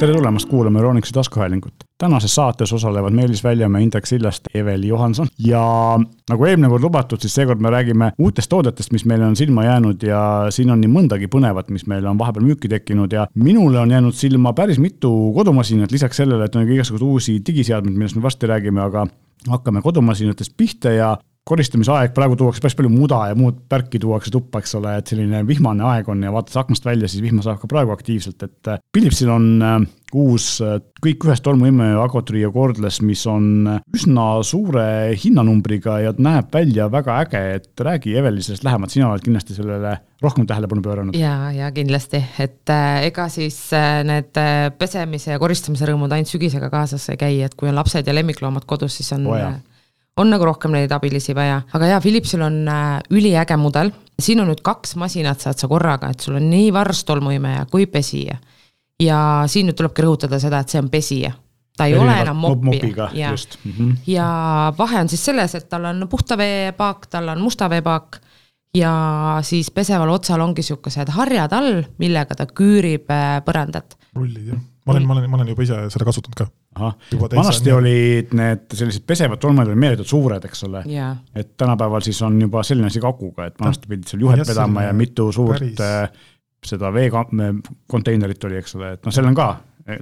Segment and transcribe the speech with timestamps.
[0.00, 1.74] tere tulemast kuulama Euronixi taskuhäälingut.
[1.98, 5.98] tänases saates osalevad Meelis Väljamäe, Indrek Sillast, Eveli Johanson ja
[6.30, 10.02] nagu eelmine kord lubatud, siis seekord me räägime uutest toodetest, mis meile on silma jäänud
[10.02, 13.90] ja siin on nii mõndagi põnevat, mis meile on vahepeal müüki tekkinud ja minule on
[13.90, 18.48] jäänud silma päris mitu kodumasinat, lisaks sellele, et on igasuguseid uusi digiseadmeid, millest me varsti
[18.48, 19.04] räägime, aga
[19.48, 21.16] hakkame kodumasinatest pihta ja
[21.50, 25.42] koristamisaeg, praegu tuuakse päris palju muda ja muud värki tuuakse tuppa, eks ole, et selline
[25.48, 28.82] vihmane aeg on ja vaatad aknast välja, siis vihma saab ka praegu aktiivselt, et äh,
[28.94, 29.78] Philipsil on äh,
[30.14, 34.84] uus äh, kõik ühest tolmuimme Agotrio Cordless, mis on üsna suure
[35.18, 39.96] hinnanumbriga ja näeb välja väga äge, et räägi Eveli sellest lähemalt, sina oled kindlasti sellele
[40.20, 41.16] rohkem tähelepanu pööranud.
[41.16, 42.74] ja, ja kindlasti, et
[43.06, 43.56] ega siis
[44.04, 44.36] need
[44.78, 48.68] pesemise ja koristamise rõõmud ainult sügisega kaasas ei käi, et kui on lapsed ja lemmikloomad
[48.68, 49.38] kodus, siis on oh,
[50.20, 54.50] on nagu rohkem neid abilisi vaja, aga jaa, Philipsil on äh, üliäge mudel, siin on
[54.52, 58.38] nüüd kaks masinat saad sa korraga, et sul on nii varstolmuimeja kui pesija.
[59.00, 61.30] ja siin nüüd tulebki rõhutada seda, et see on pesija.
[61.78, 63.10] Ta ei Erinevat ole enam moppija.
[63.16, 63.94] ja, mm -hmm.
[64.06, 64.26] ja
[64.78, 68.20] vahe on siis selles, et tal on puhta vee paak, tal on musta vee paak.
[68.74, 73.96] Ja siis peseval otsal ongi siukesed harjad all, millega ta küürib äh, põrandat.
[74.14, 74.60] rullid jah
[74.90, 76.90] ma olen, ma olen, ma olen juba ise seda kasutanud ka.
[77.36, 80.84] vanasti olid need sellised pesevad tolmad olid meeletult suured, eks ole.
[80.90, 81.16] Yeah..
[81.34, 84.88] et tänapäeval siis on juba selline asi ka akuga, et vanasti pidid seal juhet vedama
[84.88, 85.80] ja mitu suurt päris...
[85.80, 86.28] Äh,
[86.66, 89.48] seda veekonteinerit oli, eks ole, et noh, seal on ka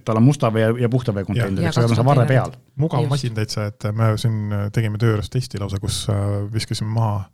[0.05, 2.50] tal on musta vee ja puhta vee konteiner, eks ole, see on varre peal.
[2.83, 7.28] mugav masin täitsa, et me siin tegime töö juures testi lausa, kus äh, viskasime maha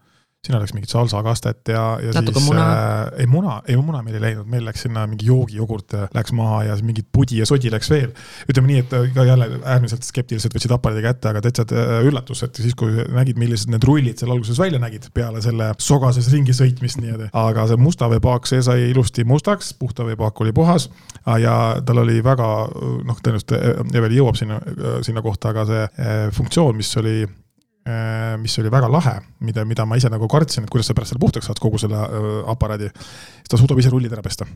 [0.45, 2.65] sinna läks mingit salsakastet ja, ja Natuke siis muna.
[2.73, 6.63] äh, ei muna, ei muna meil ei läinud, meil läks sinna mingi joogijogurt läks maha
[6.69, 8.13] ja mingit pudi ja sodi läks veel.
[8.51, 12.61] ütleme nii, et ka jälle äärmiselt skeptiliselt võtsid aparaadi kätte, aga täitsa äh, üllatus, et
[12.61, 17.01] siis, kui nägid, millised need rullid seal alguses välja nägid peale selle sogases ringi sõitmist
[17.01, 17.31] nii-öelda.
[17.45, 20.91] aga see musta veepaak, see sai ilusti mustaks, puhta veepaak oli puhas
[21.41, 21.55] ja
[21.87, 22.51] tal oli väga
[23.09, 25.89] noh, tõenäoliselt äh, Eveli jõuab sinna, äh, sinna kohta, aga see
[26.35, 27.44] funktsioon, mis oli Äh,
[28.41, 31.21] mis oli väga lahe, mida, mida ma ise nagu kartsin, et kuidas sa pärast selle
[31.21, 32.89] puhtaks saad, kogu selle äh, aparaadi.
[32.89, 34.47] siis ta suudab ise rullid ära pesta.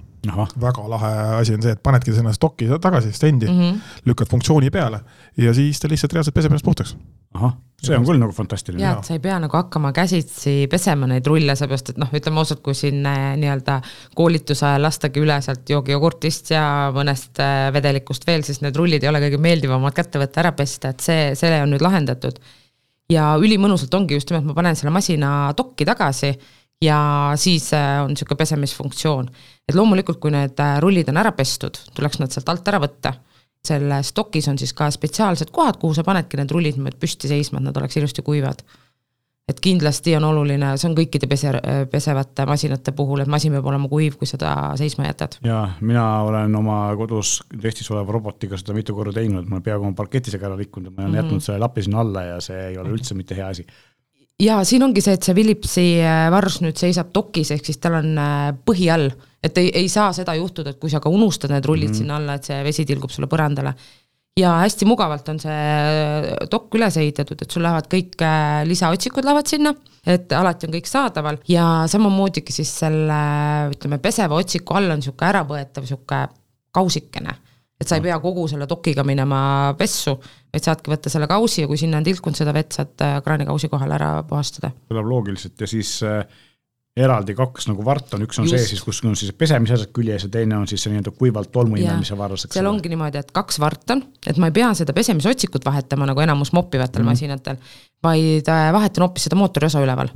[0.57, 1.11] väga lahe
[1.43, 3.81] asi on see, et panedki sinna stokki tagasi, stendi mm, -hmm.
[4.09, 5.01] lükkad funktsiooni peale
[5.37, 6.97] ja siis ta lihtsalt reaalselt peseb ennast puhtaks.
[7.35, 7.53] ahah,
[7.83, 8.83] see on küll nagu fantastiline.
[8.83, 12.41] jaa, et sa ei pea nagu hakkama käsitsi pesema neid rulle, seepärast et noh, ütleme
[12.41, 13.83] ausalt, kui siin äh, nii-öelda
[14.15, 16.65] koolituse ajal lastagi üle sealt joogijogurtist ja
[16.97, 17.45] mõnest
[17.77, 21.35] vedelikust veel, siis need rullid ei ole kõige meeldivamad kätte võtta, ära pesta, et see,
[21.37, 22.41] see on nüüd lahendatud
[23.13, 26.33] ja ülimõnusalt ongi just nimelt, ma panen selle masina dokki tagasi
[26.85, 26.99] ja
[27.41, 29.31] siis äh, on niisugune pesemisfunktsioon.
[29.69, 33.15] et loomulikult, kui need äh, rullid on ära pestud, tuleks nad sealt alt ära võtta.
[33.69, 37.59] selles dokis on siis ka spetsiaalsed kohad, kuhu sa panedki need rullid niimoodi püsti seisma,
[37.59, 38.63] et nad oleks ilusti kuivad
[39.49, 41.53] et kindlasti on oluline, see on kõikide pese,
[41.91, 45.39] pesevate masinate puhul, et masin peab olema kuiv, kui seda seisma jätad.
[45.45, 49.89] jaa, mina olen oma kodus testis oleva robotiga seda mitu korda teinud, ma olen peaaegu
[49.89, 51.25] oma parketisega ära rikkunud ma olen mm -hmm.
[51.25, 53.67] jätnud selle lapi sinna alla ja see ei ole üldse mitte hea asi.
[54.41, 57.95] ja siin ongi see, et see Philipsi äh, varus nüüd seisab dokis, ehk siis tal
[58.03, 59.11] on äh, põhi all,
[59.43, 61.99] et ei, ei saa seda juhtuda, et kui sa ka unustad need rullid mm -hmm.
[61.99, 63.75] sinna alla, et see vesi tilgub sulle põrandale
[64.39, 69.51] ja hästi mugavalt on see dokk üles ehitatud, et sul lähevad kõik äh, lisaotsikud lähevad
[69.51, 69.75] sinna,
[70.07, 71.41] et alati on kõik saadaval.
[71.51, 73.19] Ja samamoodigi siis selle
[73.73, 76.25] ütleme, peseva otsiku all on niisugune äravõetav niisugune
[76.75, 77.37] kausikene.
[77.79, 79.41] Et sa ei pea kogu selle dokiga minema
[79.79, 80.17] pessu,
[80.51, 83.71] vaid saadki võtta selle kausi ja kui sinna on tilkunud seda vett, saad äh, kraanikausi
[83.71, 84.73] kohal ära puhastada.
[84.91, 86.25] kõlab loogiliselt ja siis äh,
[86.99, 88.57] eraldi kaks nagu vart on, üks on Just.
[88.57, 91.51] see siis, kus on siis pesemise asjad küljes ja teine on siis see nii-öelda kuivalt
[91.55, 92.75] tolmuimemise varras, seal ole.
[92.77, 96.53] ongi niimoodi, et kaks vart on, et ma ei pea seda pesemisotsikut vahetama nagu enamus
[96.57, 97.19] moppivatel mm -hmm.
[97.19, 97.61] masinatel,
[98.05, 100.11] vaid äh, vahetan hoopis seda mootoriosa üleval.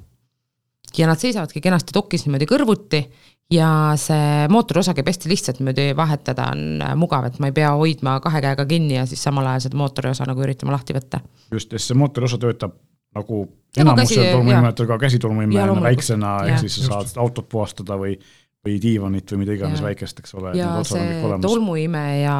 [0.98, 3.06] ja nad seisavadki kenasti dokis niimoodi kõrvuti
[3.50, 7.72] ja see mootoriosa käib hästi lihtsalt niimoodi vahetada, on äh, mugav, et ma ei pea
[7.72, 11.20] hoidma kahe käega kinni ja siis samal ajal seda mootoriosa nagu üritama lahti võtta.
[11.50, 12.76] just, ja see mootoriosa töötab
[13.15, 13.43] nagu
[13.77, 18.17] enamusel tolmuimejatel ka käsitolmuimejana väiksena, ehk siis sa saad autot puhastada või
[18.62, 20.53] või diivanit või mida iganes väikest, eks ole.
[20.55, 22.35] ja see tolmuimeja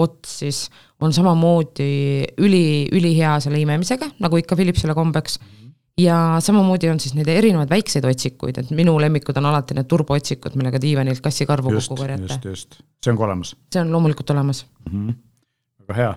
[0.00, 0.60] ots siis
[1.04, 1.90] on samamoodi
[2.40, 5.50] üli, ülihea selle imemisega, nagu ikka Philipsile kombeks mm.
[5.50, 5.74] -hmm.
[6.00, 10.56] ja samamoodi on siis neid erinevaid väikseid otsikuid, et minu lemmikud on alati need turbootsikud,
[10.56, 12.22] millega diivanilt kassikarvu kokku korjata.
[12.22, 13.52] just, just, see on ka olemas?
[13.72, 14.96] see on loomulikult olemas mm.
[14.96, 15.14] -hmm.
[15.84, 16.14] väga hea.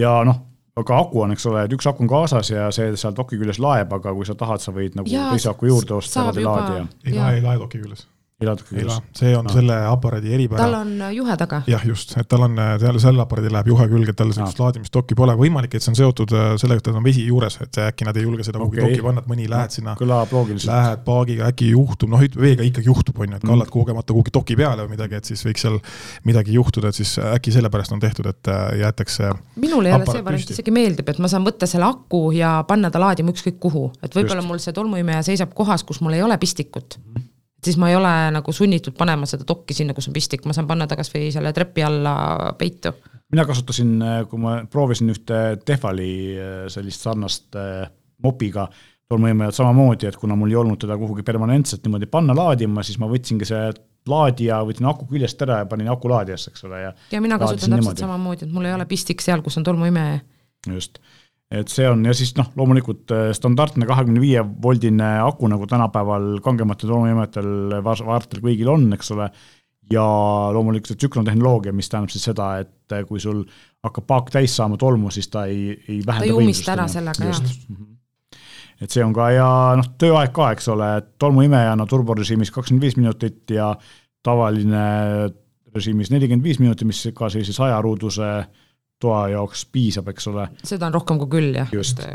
[0.00, 0.42] ja noh
[0.80, 3.60] aga aku on, eks ole, et üks aku on kaasas ja see seal doki küljes
[3.62, 6.88] laeb, aga kui sa tahad, sa võid nagu ja, teise aku juurde osta, eraldi laadija.
[7.06, 8.08] ei lae, ei lae doki küljes
[8.42, 8.90] elad küll.
[9.14, 9.52] see on no.
[9.54, 10.64] selle aparaadi eripära.
[10.64, 11.60] tal on äh, juhe taga.
[11.70, 14.66] jah, just, et tal on, seal selle aparaadi läheb juhe külge, tal sellist no.
[14.66, 17.78] laadimisdokki pole, võimalik, et see on seotud äh, sellega, et tal on vesi juures, et
[17.84, 18.90] äkki nad ei julge seda kuhugi okay.
[18.90, 19.94] dokki panna, et mõni lähed no, sinna.
[20.00, 20.72] kõlab loogiliselt.
[20.72, 23.74] Lähed paagiga, äkki juhtub, noh, veega ikkagi juhtub, on ju, et kallad mm.
[23.76, 25.78] kogemata kuhugi doki peale või midagi, et siis võiks seal
[26.26, 28.50] midagi juhtuda, et siis äkki sellepärast on tehtud, et
[28.80, 29.30] jäetakse.
[29.62, 33.02] minule jälle see variant isegi meeldib, et ma saan võtta selle aku ja panna ta
[33.02, 36.98] laadima ükskõik kuhu, et võib-olla mul see tolmuimeja seisab kohas, kus mul ei ole pistikut
[36.98, 37.30] mm.
[37.64, 40.68] Siis ma ei ole nagu sunnitud panema seda dokki sinna, kus on pistik, ma saan
[40.70, 42.14] panna ta kasvõi selle trepi alla
[42.58, 42.94] peitu.
[43.32, 43.94] mina kasutasin,
[44.30, 47.88] kui ma proovisin ühte Tehvali äh, sellist sarnast äh,
[48.22, 48.68] mopiga
[49.08, 53.08] tolmuimejat samamoodi, et kuna mul ei olnud teda kuhugi permanentselt niimoodi panna laadima, siis ma
[53.10, 53.66] võtsingi see
[54.08, 56.94] laadija, võtsin aku küljest ära ja panin aku laadijasse, eks ole, ja.
[57.12, 58.04] ja mina kasutan täpselt niimoodi.
[58.04, 60.20] samamoodi, et mul ei ole pistik seal, kus on tolmuimeja.
[60.68, 60.98] just
[61.60, 66.38] et see on ja siis noh, loomulikult äh, standardne kahekümne viie voldine aku, nagu tänapäeval
[66.44, 69.30] kangematel tolmuimejatel, vaartel kõigil on, eks ole.
[69.92, 70.04] ja
[70.56, 73.42] loomulikult see tsüklotehnoloogia, mis tähendab siis seda, et äh, kui sul
[73.84, 76.32] hakkab paak täis saama tolmu, siis ta ei, ei vähenda.
[76.32, 77.92] ta umista ära sellega, jah mhm.
[78.80, 79.48] et see on ka ja
[79.80, 80.90] noh, tööaeg ka, eks ole,
[81.20, 83.74] tolmuimejana turborežiimis kakskümmend viis minutit ja
[84.24, 84.84] tavaline
[85.74, 88.63] režiimis nelikümmend viis minutit, mis ka sellise sajaruuduse äh,
[89.02, 90.48] toa jaoks piisab, eks ole.
[90.64, 91.72] seda on rohkem kui küll jah,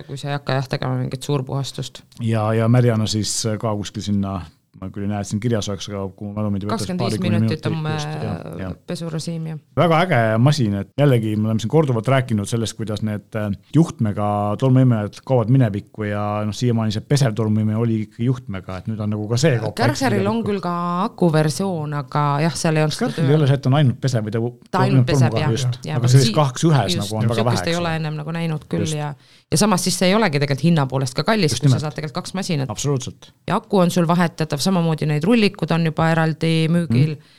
[0.08, 2.04] kui sa ei hakka jah tegema mingit suurpuhastust.
[2.22, 4.40] ja, ja märjana siis ka kuskil sinna
[4.80, 6.78] ma küll ei näe, et siin kirjas oleks, aga kui mu mälu mind ei võta.
[6.78, 9.60] kakskümmend viis minutit on äh, pesurežiim, jah.
[9.80, 14.30] väga äge masin, et jällegi me oleme siin korduvalt rääkinud sellest, kuidas need äh, juhtmega
[14.62, 19.14] tolmuimejad kaovad minevikku ja noh, siiamaani see pesev tolmuimeja oli ikkagi juhtmega, et nüüd on
[19.16, 20.76] nagu ka see Kärseril on küll ka
[21.10, 24.36] akuversioon, aga jah, seal ei olnud Kärseril ei ole see, et on ainult pesev või
[24.38, 24.46] ta
[24.78, 25.98] ta ainult peseb jah.
[25.98, 27.68] aga sellist kaheks ühes just, nagu on väga vähe.
[27.74, 29.00] ei ole ennem nagu näinud küll just.
[29.00, 29.14] ja
[29.52, 32.22] ja samas siis see ei olegi tegelikult hinna poolest ka kallis, kui sa saad tegelikult
[32.22, 32.70] kaks masinat.
[32.70, 33.32] absoluutselt.
[33.48, 37.36] ja aku on sul vahetatav, samamoodi need rullikud on juba eraldi müügil mm..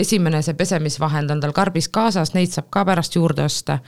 [0.00, 3.78] esimene, see pesemisvahend on tal karbis kaasas, neid saab ka pärast juurde osta.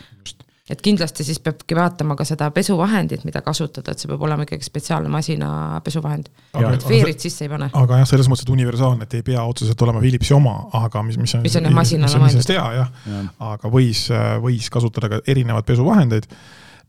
[0.71, 4.65] et kindlasti siis peabki vaatama ka seda pesuvahendit, mida kasutada, et see peab olema ikkagi
[4.65, 6.31] spetsiaalne masina pesuvahend.
[6.55, 7.71] et veerid sisse ei pane.
[7.83, 11.19] aga jah, selles mõttes, et universaalne, et ei pea otseselt olema Philipsi oma, aga mis,
[11.21, 11.45] mis on.
[11.45, 12.55] mis on jah masinale mõeldud.
[12.55, 13.23] hea jah ja.,
[13.53, 14.07] aga võis,
[14.45, 16.31] võis kasutada ka erinevaid pesuvahendeid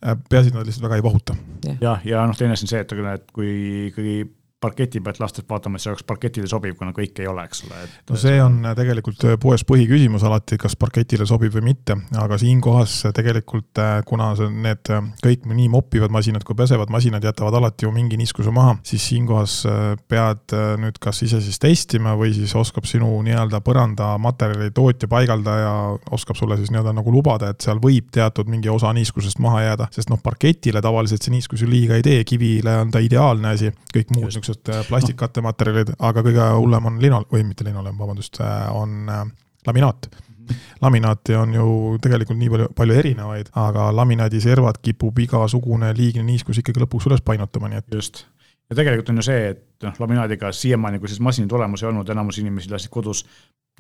[0.03, 1.35] peaasi, et nad lihtsalt väga ei vahuta.
[1.81, 3.51] jah, ja noh, teine asi on see, et, et kui
[3.89, 4.17] ikkagi
[4.63, 7.81] parketi pealt lastes vaatama, et see oleks parketile sobiv, kuna kõik ei ole, eks ole.
[8.09, 12.99] no see on tegelikult äh, poes põhiküsimus alati, kas parketile sobib või mitte, aga siinkohas
[13.15, 17.87] tegelikult, äh, kuna see, need äh, kõik nii moppivad masinad kui pesevad masinad jätavad alati
[17.87, 19.59] ju mingi niiskuse maha, siis siinkohas
[20.09, 25.73] pead nüüd kas ise siis testima või siis oskab sinu nii-öelda põrandamaterjali tootja, paigaldaja
[26.15, 29.89] oskab sulle siis nii-öelda nagu lubada, et seal võib teatud mingi osa niiskusest maha jääda,
[29.93, 33.71] sest noh, parketile tavaliselt see niiskus ju liiga ei tee, kivile on ta ideaalne asi,
[33.93, 38.39] kõik muud niisugused niisugused äh, plastikkatematerjalid, aga kõige hullem on linol-, või mitte linoleum, vabandust,
[38.41, 39.25] äh, on äh,
[39.67, 40.09] laminaat
[40.81, 41.65] laminaati on ju
[42.03, 47.69] tegelikult nii palju, palju erinevaid, aga laminaadiservad kipub igasugune liigne niiskus ikkagi lõpuks üles painutama,
[47.71, 47.87] nii et.
[47.93, 48.25] just,
[48.69, 52.09] ja tegelikult on ju see, et noh, laminaadiga siiamaani, kui siis masinaid olemas ei olnud,
[52.09, 53.25] enamus inimesi lasid kodus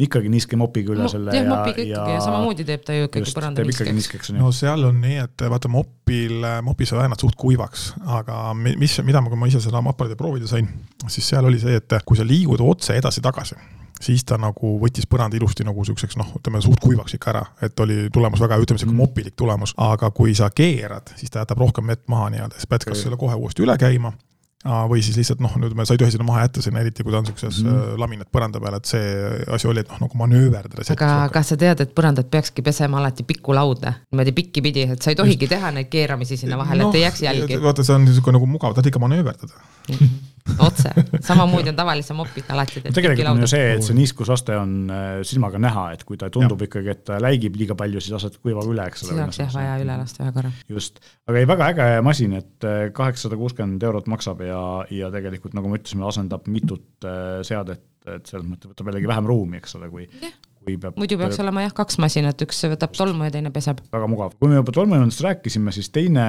[0.01, 1.35] ikkagi niiske mopiga üle selle.
[1.35, 4.31] jah, mopiga ikkagi ja samamoodi teeb ta ju ikkagi põranda niiskeks.
[4.33, 9.21] no seal on nii, et vaata mopil, mopis sa väänad suht kuivaks, aga mis, mida
[9.21, 10.67] ma, kui ma ise seda aparaadi proovida sain,
[11.05, 13.59] siis seal oli see, et kui sa liigud otse edasi-tagasi,
[14.01, 17.85] siis ta nagu võttis põranda ilusti nagu siukseks noh, ütleme suht kuivaks ikka ära, et
[17.85, 19.01] oli tulemus väga, ütleme sihuke mm.
[19.05, 22.89] mopilik tulemus, aga kui sa keerad, siis ta jätab rohkem vett maha nii-öelda, siis pead
[22.89, 24.15] kas selle kohe uuesti üle käima
[24.63, 27.19] või siis lihtsalt noh, ütleme, sa ei tohi sinna maha jätta sinna, eriti kui ta
[27.19, 27.99] on siukses mm -hmm.
[27.99, 29.07] laminat põranda peal, et see
[29.51, 30.85] asi oli, et noh, nagu manööverdada.
[30.95, 35.11] aga kas sa tead, et põrandat peakski pesema alati pikkulauda, niimoodi pikki pidi, et sa
[35.11, 35.55] ei tohigi Just.
[35.55, 37.61] teha neid keeramisi sinna vahele no,, et ei jääks jälgi?
[37.61, 39.53] vaata, see on niisugune nagu mugav, tahad ikka manööverdada
[39.89, 39.95] mm.
[39.95, 40.91] -hmm otse,
[41.23, 42.83] samamoodi on tavalise mopiga alati.
[42.85, 46.61] tegelikult on ju see, et see niiskusaste on äh, silmaga näha, et kui ta tundub
[46.61, 46.69] ja.
[46.69, 49.13] ikkagi, et ta läigib liiga palju, siis lased kuivaga üle, eks ole.
[49.13, 50.53] siis oleks jah vaja üle lasta ühe korra.
[50.77, 54.61] just, aga ei, väga äge masin, et äh, kaheksasada kuuskümmend eurot maksab ja,
[54.93, 59.29] ja tegelikult nagu me ütlesime, asendab mitut äh, seadet, et selles mõttes võtab jällegi vähem
[59.29, 60.33] ruumi, eks ole, kui yeah
[60.65, 60.97] kui peab.
[60.99, 63.81] muidu peaks olema jah, kaks masinat, üks võtab tolmu ja teine peseb.
[63.93, 66.25] väga mugav, kui me juba tolmujoonest rääkisime, siis teine,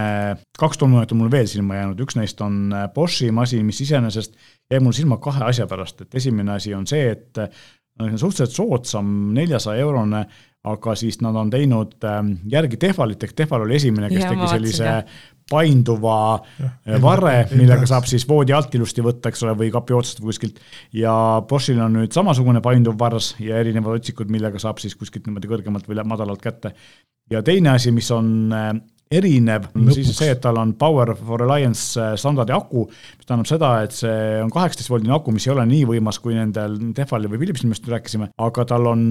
[0.60, 4.36] kaks tolmujoont on mul veel silma jäänud, üks neist on äh, Boschi masin, mis iseenesest
[4.72, 7.44] jäi mul silma kahe asja pärast, et esimene asi on see, et
[7.98, 10.24] no see on suhteliselt soodsam, neljasaja eurone,
[10.64, 14.48] aga siis nad on teinud ähm, järgi Tehvalit, ehk Tehval oli esimene, kes ja, tegi
[14.48, 14.94] sellise
[15.50, 20.22] painduva äh, varre, millega saab siis voodi alt ilusti võtta, eks ole, või kapi otsast
[20.22, 20.62] või kuskilt.
[20.96, 21.14] ja
[21.48, 25.88] Boschil on nüüd samasugune painduv vars ja erinevad otsikud, millega saab siis kuskilt niimoodi kõrgemalt
[25.90, 26.74] või madalalt kätte.
[27.30, 28.72] ja teine asi, mis on äh,
[29.12, 33.50] erinev on siis see, et tal on Power for Alliance äh, standardi aku, mis tähendab
[33.50, 37.30] seda, et see on kaheksateist voldine aku, mis ei ole nii võimas, kui nendel Tehvali
[37.30, 39.04] või Philipsi, millest me rääkisime, aga tal on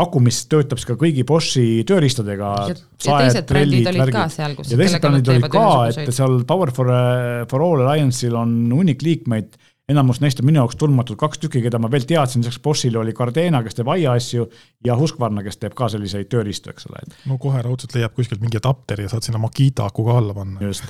[0.00, 2.50] aku, mis töötab siis ka kõigi Boschi tööriistadega.
[2.70, 4.70] ja, teised brändid olid ka seal, kus.
[4.72, 9.04] ja teised brändid olid ka, et seal Power for, äh, for All Alliance'il on hunnik
[9.06, 9.58] liikmeid
[9.90, 13.14] enamus neist on minu jaoks tundmatud, kaks tükki, keda ma veel teadsin, lisaks Boschile oli
[13.16, 14.46] Cardena, kes teeb aia asju
[14.86, 17.02] ja Husqvarna, kes teeb ka selliseid tööriistu, eks ole.
[17.28, 20.60] no kohe raudselt leiab kuskilt mingi adapteri ja saad sinna Makita aku ka alla panna.
[20.64, 20.84] just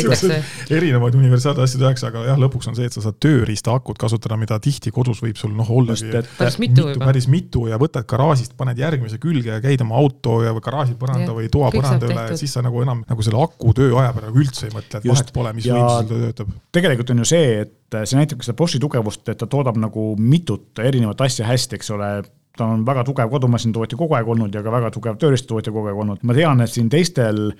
[0.76, 4.38] erinevaid universaalseid asju tehakse, aga jah, lõpuks on see, et sa saad tööriista akut kasutada,
[4.40, 8.56] mida tihti kodus võib sul noh, ollagi päris mitu, mitu, päris mitu ja võtad garaažist,
[8.58, 12.28] paned järgmise külge ja käid oma auto ja garaaži põranda ja, või toa põranda üle
[12.30, 15.34] ja siis sa nagu enam nagu selle aku tööaja peale üldse ei mõtle, et vahet
[15.36, 16.54] pole, mis võimsusel ta töötab.
[16.74, 20.08] tegelikult on ju see, et see näitab ka seda Boschi tugevust, et ta toodab nagu
[20.18, 22.10] mitut erinevat asja hästi, eks ole,
[22.56, 26.04] ta on väga tugev kodumasinatootja kogu aeg olnud ja ka väga tugev tööriistatootja kogu aeg
[26.04, 26.22] olnud.
[26.22, 27.50] ma tean, et siin teistel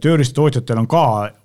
[0.00, 1.04] tööriistatootjatel on ka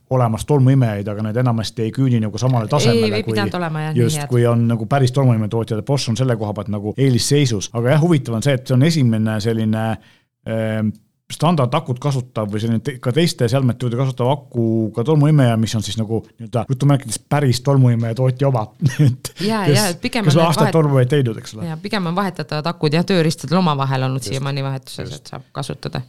[0.09, 3.21] olemas tolmuimejaid, aga need enamasti ei küüni nagu samale tasemele.
[3.23, 6.93] kui, olema, jah, just, kui on nagu päris tolmuimetootjad, Bosch on selle koha pealt nagu
[6.97, 10.81] eelisseisus, aga jah, huvitav on see, et see on esimene selline äh,
[11.29, 15.99] standardakud kasutav või selline te, ka teiste seadmete juurde kasutav akuga tolmuimeja, mis on siis
[15.99, 18.65] nagu nii-öelda jutumärkides päris tolmuimeja tootja oma
[19.07, 19.61] et ja,
[20.01, 20.77] pigem kes on aastaid vahet...
[20.79, 21.67] tolmuimejaid teinud, eks ole.
[21.69, 26.01] ja pigem on vahetatavad akud jah, tööriistadel omavahel olnud siiamaani vahetuses, et saab kasutada.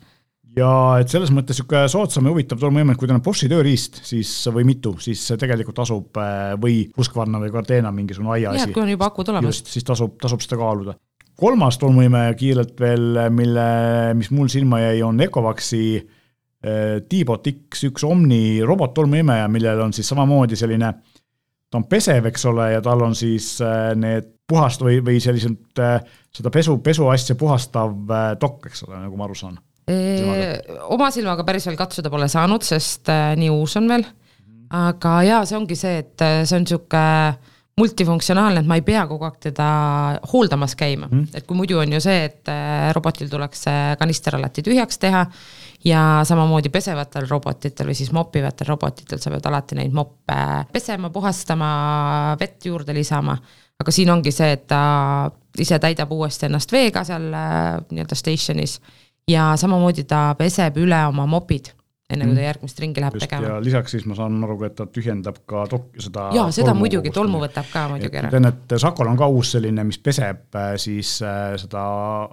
[0.57, 0.73] ja
[1.03, 4.65] et selles mõttes niisugune soodsam ja huvitav tolmuimeja, kui tal on Boschi tööriist, siis või
[4.73, 8.65] mitu, siis tegelikult tasub äh, või Husqvarna või Gardena mingisugune aiaasi.
[8.65, 9.61] jah, kui on juba akud olemas.
[9.61, 10.97] just, siis tasub, tasub seda kaaluda
[11.41, 13.69] kolmas tolmuimeja kiirelt veel, mille,
[14.19, 20.59] mis mul silma jäi, on Ecovaxi eh, T-bot X1 Omni robottolmuimeja, millel on siis samamoodi
[20.61, 20.93] selline,
[21.71, 25.81] ta on pesev, eks ole, ja tal on siis eh, need puhast või, või sellised
[25.81, 25.99] eh,
[26.37, 27.95] seda pesu, pesuasja puhastav
[28.41, 29.61] dokk, eks ole, nagu ma aru saan.
[30.93, 34.05] oma silmaga päris veel katsuda pole saanud, sest nii uus on veel.
[34.77, 39.25] aga jaa, see ongi see, et see on niisugune multifunktsionaalne, et ma ei pea kogu
[39.25, 39.67] aeg teda
[40.33, 41.09] hooldamas käima.
[41.11, 43.65] Mm., et kui muidu on ju see, et äh, robotil tuleks
[44.01, 45.25] kanister alati tühjaks teha
[45.85, 50.37] ja samamoodi pesevatel robotitel või siis mopivatel robotitel sa pead alati neid moppe
[50.73, 51.71] pesema, puhastama,
[52.41, 53.39] vett juurde lisama,
[53.81, 54.83] aga siin ongi see, et ta
[55.59, 58.79] ise täidab uuesti ennast veega seal äh, nii-öelda station'is
[59.31, 61.73] ja samamoodi ta peseb üle oma mopid
[62.11, 63.49] enne kui ta järgmist ringi läheb Just, tegema.
[63.49, 67.13] ja lisaks siis ma saan aru, et ta tühjendab ka tok-, seda jaa, seda muidugi,
[67.15, 68.33] tolmu võtab ka muidugi ära.
[68.35, 71.87] tean, et Sakol on ka uus selline, mis peseb äh, siis äh, seda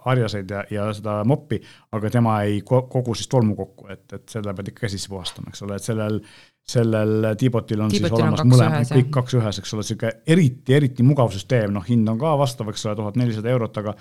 [0.06, 1.62] harjaseid ja, ja seda moppi,
[1.98, 5.66] aga tema ei kogu siis tolmu kokku, et, et selle pead ikka käsitsi puhastama, eks
[5.68, 6.22] ole, et sellel
[6.68, 11.06] sellel T-botil on T-botil siis olemas mõlemad, kõik kaks ühes, eks ole, niisugune eriti, eriti
[11.08, 13.94] mugav süsteem, noh, hind on ka vastav, eks ole, tuhat nelisada eurot, aga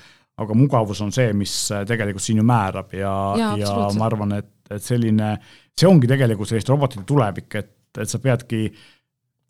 [0.42, 1.52] aga mugavus on see, mis
[1.88, 5.37] tegelikult siin ju määrab ja, ja, ja ma arvan, et, et selline
[5.76, 8.71] see ongi tegelikult selliste robotite tulevik, et, et sa peadki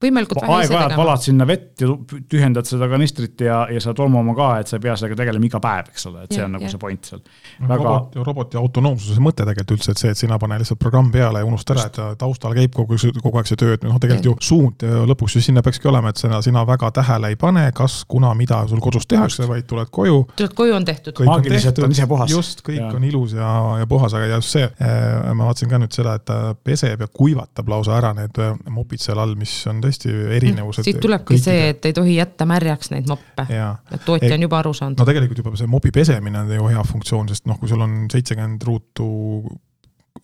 [0.03, 0.83] võimalikult vähe ise tegema.
[0.83, 1.89] aeg-ajalt valad sinna vett ja
[2.29, 5.61] tühjendad seda kanistrit ja, ja seda tolmuoma ka, et sa ei pea sellega tegelema iga
[5.65, 6.73] päev, eks ole, et see ja, on nagu ja.
[6.73, 7.23] see point seal.
[7.63, 7.79] Väga...
[7.81, 11.49] robot, roboti autonoomsuse mõte tegelikult üldse, et see, et sina pane lihtsalt programm peale ja
[11.49, 14.85] unusta ära, et taustal käib kogu, kogu aeg see töö, et noh, tegelikult ju suund
[15.13, 18.61] lõpuks ju sinna peakski olema, et sina, sina väga tähele ei pane, kas, kuna, mida
[18.69, 20.21] sul kodus tehakse, vaid tuled koju.
[20.37, 21.25] tuled koju, on tehtud.
[21.25, 22.37] maagiliselt on ise puhas.
[22.37, 22.93] just, kõik ja.
[22.93, 23.51] on ilus ja,
[23.81, 27.09] ja puhas, aga just see, eh, ma vaatasin ka nüüd seda, et ta peseb ja
[27.09, 30.87] kuivatab lausa ära need eh, mopid seal all, mis on tõesti erinev erinevused.
[30.87, 31.45] siit tulebki kõikide...
[31.45, 33.47] see, et ei tohi jätta märjaks neid moppe.
[33.49, 35.01] et tootja on juba aru saanud.
[35.01, 37.99] no tegelikult juba see mopi pesemine on ju hea funktsioon, sest noh, kui sul on
[38.13, 39.09] seitsekümmend ruutu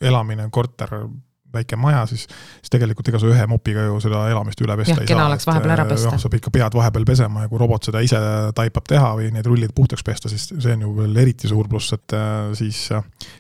[0.00, 0.97] elamine, korter
[1.55, 2.27] väike maja, siis,
[2.61, 5.27] siis tegelikult ega sa ühe mopiga ju seda elamist üle pesta jah, ei saa.
[5.29, 6.15] oleks vahepeal ära pesta.
[6.19, 8.21] sa pead ikka pead vahepeal pesema ja kui robot seda ise
[8.57, 11.95] taipab teha või need rullid puhtaks pesta, siis see on ju veel eriti suur pluss,
[11.97, 12.85] et äh, siis,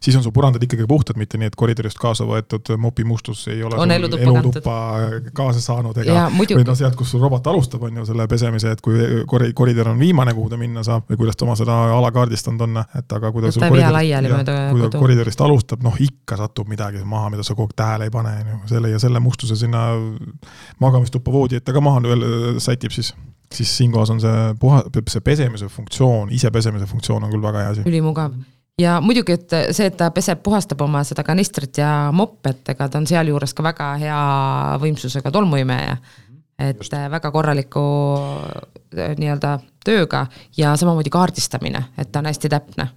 [0.02, 3.78] siis on su põrandad ikkagi puhtud, mitte nii, et koridorist kaasa võetud mopimustus ei ole
[3.80, 4.76] on elutuppa, elutuppa
[5.36, 8.84] kaasa saanud ega või noh, sealt, kus sul robot alustab, on ju selle pesemise, et
[8.84, 12.12] kui kori-, koridor on viimane, kuhu ta minna saab või kuidas ta oma seda ala
[12.14, 17.32] kaardistanud on, et aga kui ta sul koridorist, koridorist alustab, noh ikka satub midagi maha,
[17.34, 19.92] mida sa kogu aeg tähele tähele ei pane, on ju, selle ja selle mustuse sinna
[20.80, 23.14] magamistuppa voodi ette ka maha veel äh, sätib, siis
[23.52, 27.72] siis siinkohas on see puha-, see pesemise funktsioon, ise pesemise funktsioon on küll väga hea
[27.74, 27.82] asi.
[27.86, 28.32] ülimugav
[28.80, 32.98] ja muidugi, et see, et ta peseb, puhastab oma seda kanistrit ja moppet, ega ta
[32.98, 34.22] on sealjuures ka väga hea
[34.82, 35.96] võimsusega tolmuimeja.
[36.58, 36.92] et Just.
[37.10, 37.84] väga korraliku
[38.96, 42.88] äh, nii-öelda tööga ja samamoodi kaardistamine, et ta on hästi täpne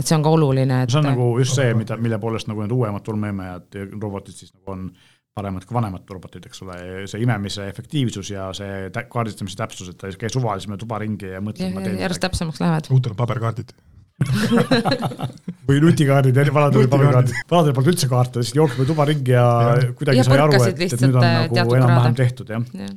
[0.00, 2.64] et see on ka oluline, et see on nagu just see, mida, mille poolest nagu
[2.64, 4.90] need uuemad tolmuimejad ja robotid siis nagu on
[5.36, 6.78] paremad kui vanemad robotid, eks ole,
[7.10, 11.30] see imemise efektiivsus ja see kaardistamise täpsus, et ta ei käi suvaliselt mööda tuba ringi
[11.36, 11.70] ja mõtle.
[12.00, 12.90] järjest täpsemaks lähevad.
[12.94, 13.72] uutel paberkaardid.
[15.68, 19.46] Või nutikaardid, vanadel pabekaardid, vanadel polnud üldse kaarte, lihtsalt jooksime tuba ringi ja,
[19.78, 22.66] ja kuidagi ja sai aru, et, et nüüd on äh, nagu enam-vähem tehtud jah.
[22.76, 22.90] Ja.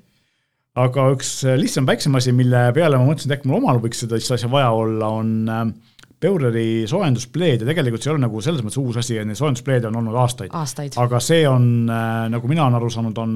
[0.83, 1.31] aga üks
[1.62, 4.74] lihtsam, väiksem asi, mille peale ma mõtlesin, et äkki mul omal võiks seda asja vaja
[4.75, 5.63] olla, on äh,
[6.24, 10.01] Beureri soojenduspleed ja tegelikult see ei ole nagu selles mõttes uus asi, neid soojenduspleede on
[10.01, 10.96] olnud aastaid, aastaid..
[11.00, 11.88] aga see on,
[12.32, 13.34] nagu mina olen aru saanud, on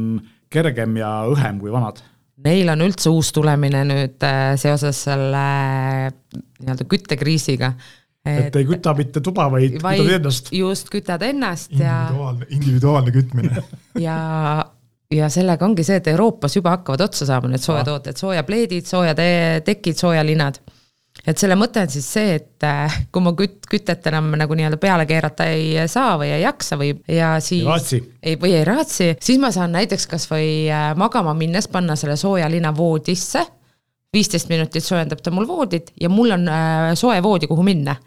[0.52, 2.00] kergem ja õhem kui vanad
[2.46, 5.46] Neil on üldse uus tulemine nüüd äh, seoses selle
[6.62, 7.72] nii-öelda küttekriisiga.
[8.28, 10.52] et ei küta mitte tuba, vaid, kütad ennast.
[10.54, 12.56] just, kütad ennast individuaalne, ja.
[12.60, 13.64] individuaalne kütmine
[14.08, 14.18] ja,
[15.14, 20.62] ja sellega ongi see, et Euroopas juba hakkavad otsa saama need soojatooted, soojapleedid, soojatekid, soojalinad
[21.28, 24.80] et selle mõte on siis see, et äh, kui ma küt-, kütet enam nagu nii-öelda
[24.82, 27.68] peale keerata ei saa või ei jaksa või, ja siis.
[28.22, 32.50] ei, või ei raatsi, siis ma saan näiteks kasvõi äh, magama minnes panna selle sooja
[32.52, 33.44] lina voodisse
[34.16, 37.98] viisteist minutit soojendab ta mul voodit ja mul on äh, soe voodi, kuhu minna.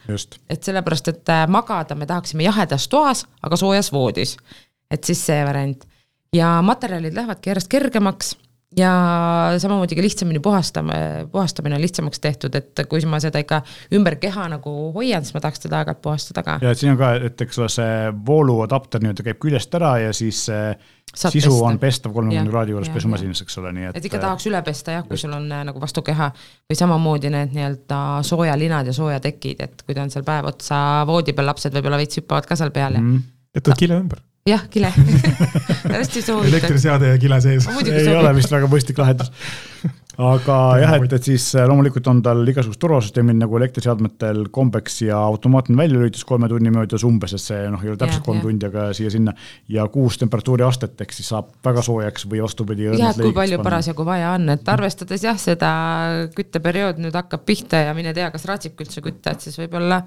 [0.49, 4.37] et sellepärast, et magada me tahaksime jahedas toas, aga soojas voodis.
[4.91, 5.85] et siis see variant
[6.35, 8.37] ja materjalid lähevadki järjest kergemaks
[8.77, 8.91] ja
[9.59, 10.95] samamoodi ka lihtsamini puhastame,
[11.33, 13.63] puhastamine on lihtsamaks tehtud, et kui ma seda ikka
[13.97, 16.59] ümber keha nagu hoian, siis ma tahaks teda aeg-ajalt puhastada ka.
[16.63, 20.15] ja et siin on ka, et eks ole, see vooluadapter nii-öelda käib küljest ära ja
[20.15, 20.47] siis
[21.11, 21.67] Saab sisu pesta.
[21.67, 23.97] on pestav kolmekümne kraadi juures pesumasinas, eks ole, nii et.
[23.99, 25.27] et ikka tahaks üle pesta jah, kui just.
[25.27, 26.31] sul on äh, nagu vastu keha
[26.71, 27.99] või samamoodi need nii-öelda
[28.29, 30.79] soojalinad ja soojatekid, et kui ta on seal päev otsa
[31.11, 33.17] voodi peal, lapsed võib-olla veits hüppavad ka seal peal ja mm.
[33.17, 33.31] -hmm.
[33.59, 34.91] jätad kile ümber jah, kile
[35.97, 36.53] hästi soovitan.
[36.55, 37.67] elektriseade ja kile sees.
[37.69, 38.21] ei soovib.
[38.21, 39.29] ole vist väga mõistlik lahendus.
[40.21, 45.21] aga jah, et, et siis äh, loomulikult on tal igasugused turvasüsteemid nagu elektriseadmetel kombeks ja
[45.29, 48.89] automaatne väljalülitus kolme tunni möödas umbes, et see noh, ei ole täpselt kolm tundi, aga
[48.97, 49.37] siia-sinna.
[49.69, 52.89] ja kuus temperatuuri astet, ehk siis saab väga soojaks või vastupidi.
[52.97, 55.71] jah, kui palju parasjagu vaja on, et arvestades jah, seda
[56.37, 60.05] kütteperiood nüüd hakkab pihta ja mine tea, kas raatsib üldse kütta, et siis võib-olla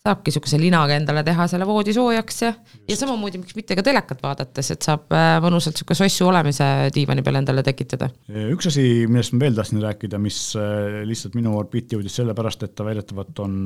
[0.00, 2.50] saabki niisuguse linaga endale teha selle voodi soojaks ja,
[2.88, 7.24] ja samamoodi miks mitte ka telekat vaadates, et saab äh, mõnusalt niisugune sossu olemise diivani
[7.26, 8.08] peal endale tekitada.
[8.54, 12.76] üks asi, millest ma veel tahtsin rääkida, mis äh, lihtsalt minu orbiiti jõudis sellepärast, et
[12.78, 13.56] ta väidetavalt on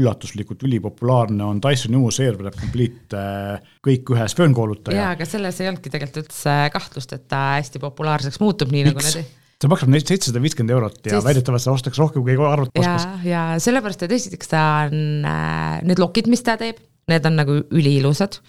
[0.00, 4.98] üllatuslikult ülipopulaarne, on Dysoni uus Airwrap Complete äh, kõik ühes föönkoolutaja.
[4.98, 8.98] jaa, aga selles ei olnudki tegelikult üldse kahtlust, et ta hästi populaarseks muutub, nii Miks?
[8.98, 11.24] nagu need see maksab neid seitsesada viiskümmend eurot ja siis...
[11.26, 13.08] väidetavalt seda ostetakse rohkem, kui arvata oskas.
[13.26, 17.58] ja sellepärast, et esiteks ta on äh,, need lokid, mis ta teeb, need on nagu
[17.68, 18.40] üliilusad.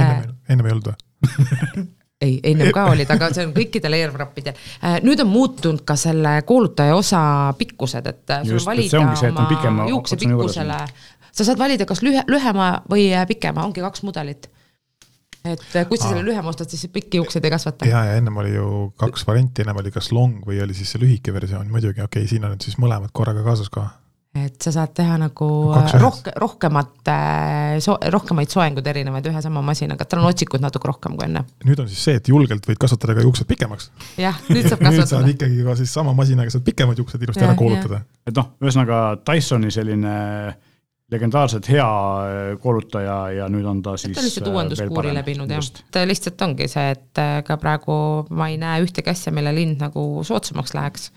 [0.00, 0.96] ennem äh,, ennem ei olnud või
[2.26, 4.56] ei, ennem ka olid, aga see on kõikidel airwrapidel.
[4.80, 7.20] Äh, nüüd on muutunud ka selle kuulutaja osa
[7.58, 10.82] pikkused, et sul Just, valida see, oma juukse pikkusele,
[11.30, 14.50] sa saad valida kas lühe, lühema või pikema, ongi kaks mudelit
[15.54, 17.88] et kui sa selle lühema ostad, siis pikki juukseid ei kasvata.
[17.88, 21.02] ja, ja ennem oli ju kaks varianti, ennem oli kas long või oli siis see
[21.02, 23.86] lühike versioon, muidugi okei okay,, siin on nüüd siis mõlemad korraga kaasas ka.
[24.36, 25.48] et sa saad teha nagu
[26.02, 31.16] rohke, rohkemat, äh, so, rohkemaid soenguid erinevaid ühe sama masinaga, tal on otsikud natuke rohkem
[31.16, 31.46] kui enne.
[31.64, 33.90] nüüd on siis see, et julgelt võid kasvatada ka juuksed pikemaks.
[34.20, 37.46] jah, nüüd saab kasvatada nüüd saad ikkagi ka siis sama masinaga saad pikemad juuksed ilusti
[37.48, 38.04] ära koolutada.
[38.26, 40.16] et noh, ühesõnaga Dysoni selline
[41.12, 44.16] legendaarselt hea äh, kuulutaja ja nüüd on ta siis.
[44.16, 47.96] ta on lihtsalt äh, uuenduskuuri läbinud jah, ta lihtsalt ongi see, et äh, ka praegu
[48.34, 51.10] ma ei näe ühtegi asja, mille lind nagu soodsamaks läheks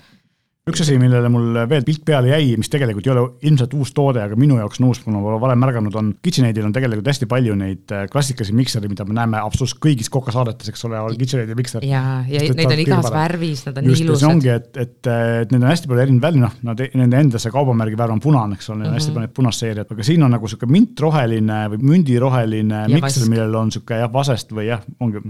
[0.71, 4.21] üks asi, millele mul veel pilt peale jäi, mis tegelikult ei ole ilmselt uus toode,
[4.23, 7.58] aga minu jaoks on uus, kuna ma varem märganud, on KitchenAidil on tegelikult hästi palju
[7.60, 11.88] neid äh, klassikalisi miksereid, mida me näeme absoluutselt kõigis kokasaadetes, eks ole, on KitchenAidi mikser.
[11.88, 14.23] ja, ja Sest neid on igas värvis, nad on Just, ilusad.
[14.23, 15.12] see ongi, et, et,
[15.43, 18.23] et neid on hästi palju erinevaid värve, noh, nad, nende enda see kaubamärgi värv on
[18.23, 19.01] punane, eks ole, neil on mm -hmm.
[19.01, 19.19] hästi mhm.
[19.19, 23.71] palju neid punast seeriat, aga siin on nagu sihuke mintroheline või mündiroheline mikser, millel on
[23.75, 25.23] sihuke jah, vasest või jah, ongi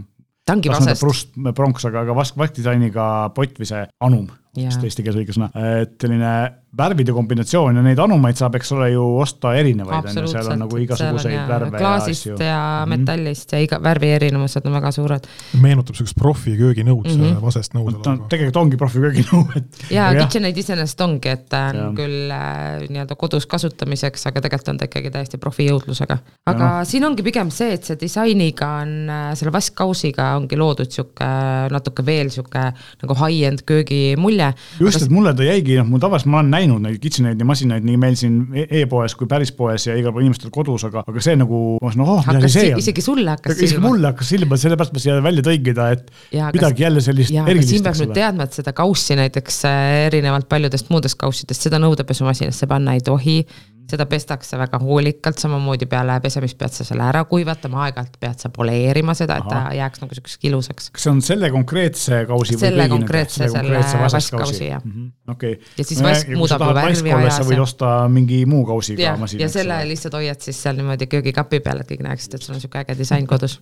[0.49, 1.33] ta ongi vasest.
[1.55, 4.27] pronks, aga, aga vask, vaskdisainiga pott või see anum
[4.67, 6.33] vist eesti keeles õige sõna, et selline
[6.77, 10.59] värvide kombinatsioon ja neid anumaid saab, eks ole ju osta erinevaid, on ju, seal on
[10.61, 12.91] nagu igasuguseid on, värve klaasist ja, ja mhm.
[12.93, 15.25] metallist ja iga värvi erinevused on väga suured.
[15.63, 17.39] meenutab siukest profi kööginõud mm, -hmm.
[17.41, 17.97] vasest nõud.
[17.97, 19.81] no tegelikult ongi profi kööginõu, et.
[19.93, 21.87] ja KitchenAid iseenesest ongi, et ta on ja.
[21.97, 26.19] küll äh, nii-öelda kodus kasutamiseks, aga tegelikult on ta ikkagi täiesti profi jõudlusega.
[26.53, 30.93] aga ja siin ongi pigem see, et see disainiga on, äh, selle vaskkausiga ongi loodud
[30.93, 31.31] sihuke
[31.73, 32.69] natuke veel sihuke
[33.01, 34.53] nagu high-end köögimulje.
[34.79, 37.97] just, et mulle ta jäigi, noh, mul tavaliselt ma olen näinud neid KitchenAidi masinaid nii
[38.01, 41.61] meil siin e-poes kui päris poes ja igal pool inimestel kodus, aga, aga see nagu,
[41.79, 42.83] ma mõtlesin, oh, mida see on.
[42.83, 43.69] isegi sulle hakkas silma.
[43.69, 47.35] isegi mulle hakkas silma, sellepärast ma siia välja tõingi ta, et ja, midagi jälle sellist
[47.35, 47.73] ja, erilist.
[47.73, 52.69] siin peab nüüd teadma, et seda kaussi näiteks äh, erinevalt paljudest muudest kaussidest, seda nõudepesumasiinasse
[52.69, 53.41] panna ei tohi
[53.89, 58.51] seda pestakse väga hoolikalt, samamoodi peale pesemist pead sa selle ära kuivatama, aeg-ajalt pead sa
[58.53, 59.63] poleerima seda, et Aha.
[59.69, 60.89] ta jääks nagu siukseks ilusaks.
[60.95, 65.35] kas see on selle konkreetse kausi selle või konkreetse, selle, selle vaskkausi, jah mm -hmm..
[65.35, 65.73] okei okay..
[65.77, 67.37] ja siis vask muudab ju värvi ajas.
[67.41, 69.43] sa võid osta mingi muu kausi ka masinas.
[69.45, 72.63] ja selle lihtsalt hoiad siis seal niimoodi köögikapi peal, et kõik näeksid, et sul on
[72.63, 73.59] siuke äge disain kodus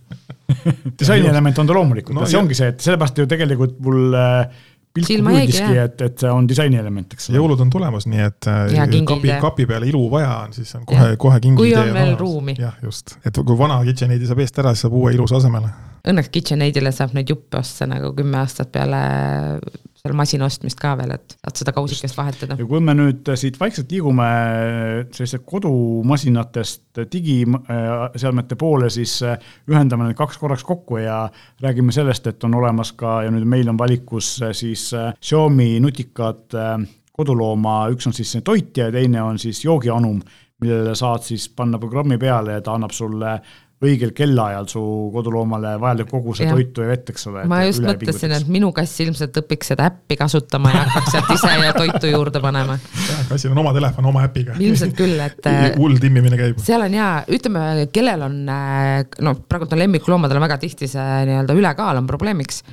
[1.00, 4.66] disainielement on ta loomulikult no,, see ongi see, et sellepärast ju tegelikult mul äh,
[4.98, 7.40] pilku puudiski, et, et see on disainielement, eks ole.
[7.40, 10.86] jõulud on tulemas, nii et äh, ja kapi, kapi peale ilu vaja on, siis on
[10.90, 12.58] kohe, kohe kingi kui on veel ruumi.
[12.60, 15.74] jah, just, et kui vana KitchenAidi saab eest ära, siis saab uue ilusa asemele.
[16.08, 19.02] Õnneks KitchenAidile saab neid juppe osta nagu kümme aastat peale
[20.08, 22.58] seal masina ostmist ka veel, et saad seda kausikest vahetada.
[22.60, 24.28] ja kui me nüüd siit vaikselt liigume
[25.12, 29.20] selliste kodumasinatest digiseadmete poole, siis
[29.70, 31.26] ühendame need kaks korraks kokku ja
[31.64, 34.90] räägime sellest, et on olemas ka ja nüüd meil on valikus siis
[35.22, 36.56] Xiaomi nutikad
[37.18, 40.20] kodulooma, üks on siis see toitja ja teine on siis joogianum,
[40.62, 43.38] millele saad siis panna programmi peale ja ta annab sulle
[43.86, 44.82] õigel kellaajal su
[45.14, 46.54] koduloomale vajalik koguse ja.
[46.56, 47.44] toitu ja vett, eks ole.
[47.50, 51.52] ma just mõtlesin, et minu kass ilmselt õpiks seda äppi kasutama ja hakkaks sealt ise
[51.62, 52.80] ja toitu juurde panema.
[53.30, 54.58] kassil on oma telefon oma äpiga.
[54.58, 56.58] ilmselt küll, et hull timmimine käib.
[56.66, 57.64] seal on jaa, ütleme,
[57.94, 62.64] kellel on, noh, praegu on lemmikloomadel väga tihti see nii-öelda ülekaal on probleemiks.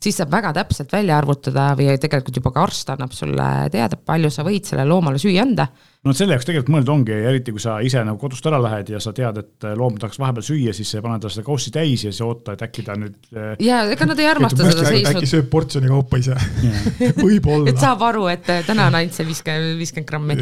[0.00, 4.32] siis saab väga täpselt välja arvutada või tegelikult juba ka arst annab sulle teada, palju
[4.32, 5.68] sa võid sellele loomale süüa anda
[6.04, 9.00] no selle jaoks tegelikult mõeldud ongi, eriti kui sa ise nagu kodust ära lähed ja
[9.00, 12.12] sa tead, et loom tahaks vahepeal süüa, siis sa paned talle seda kaussi täis ja
[12.12, 13.16] siis oota, et äkki ta nüüd.
[13.32, 15.10] Äh, ja ega nad ei armasta seda seisnud.
[15.14, 16.36] äkki sööb portsjoni kaupa ise
[17.24, 17.72] võib-olla.
[17.72, 20.38] et saab aru, et äh, täna on ainult see viiskümmend, viiskümmend grammi.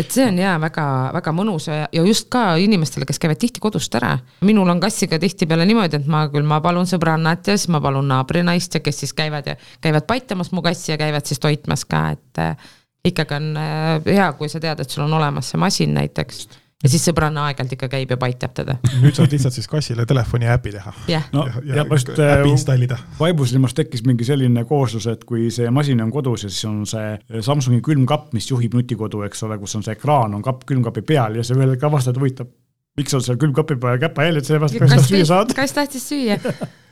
[0.00, 0.86] et see on jaa väga,
[1.20, 4.16] väga mõnus ja, ja just ka inimestele, kes käivad tihti kodust ära.
[4.42, 8.10] minul on kassiga tihtipeale niimoodi, et ma küll, ma palun sõbrannat ja siis ma palun
[8.10, 12.08] naabrinaist ja kes siis käivad ja käivad paitamas mu kassi ja käivad siis toitmas ka,
[12.18, 12.72] et äh,
[13.04, 16.46] ikkagi on äh, hea, kui sa tead, et sul on olemas see masin näiteks
[16.84, 18.76] ja siis sõbranna aeg-ajalt ikka käib ja paitab teda.
[19.00, 21.28] nüüd saad lihtsalt siis kassile telefoni äpi teha yeah..
[21.32, 22.98] no ja, ja, ja just äpi installida.
[23.20, 27.40] Vaibuslimas tekkis mingi selline kooslus, et kui see masin on kodus ja siis on see
[27.44, 31.40] Samsungi külmkapp, mis juhib nutikodu, eks ole, kus on see ekraan, on kapp külmkapi peal
[31.40, 32.52] ja sa ühel hetkel avastad, huvitav,
[33.00, 35.56] miks on seal külmkapi peal käpahääled, sellepärast, et kas sa süüa saad.
[35.56, 36.40] kass tahtis süüa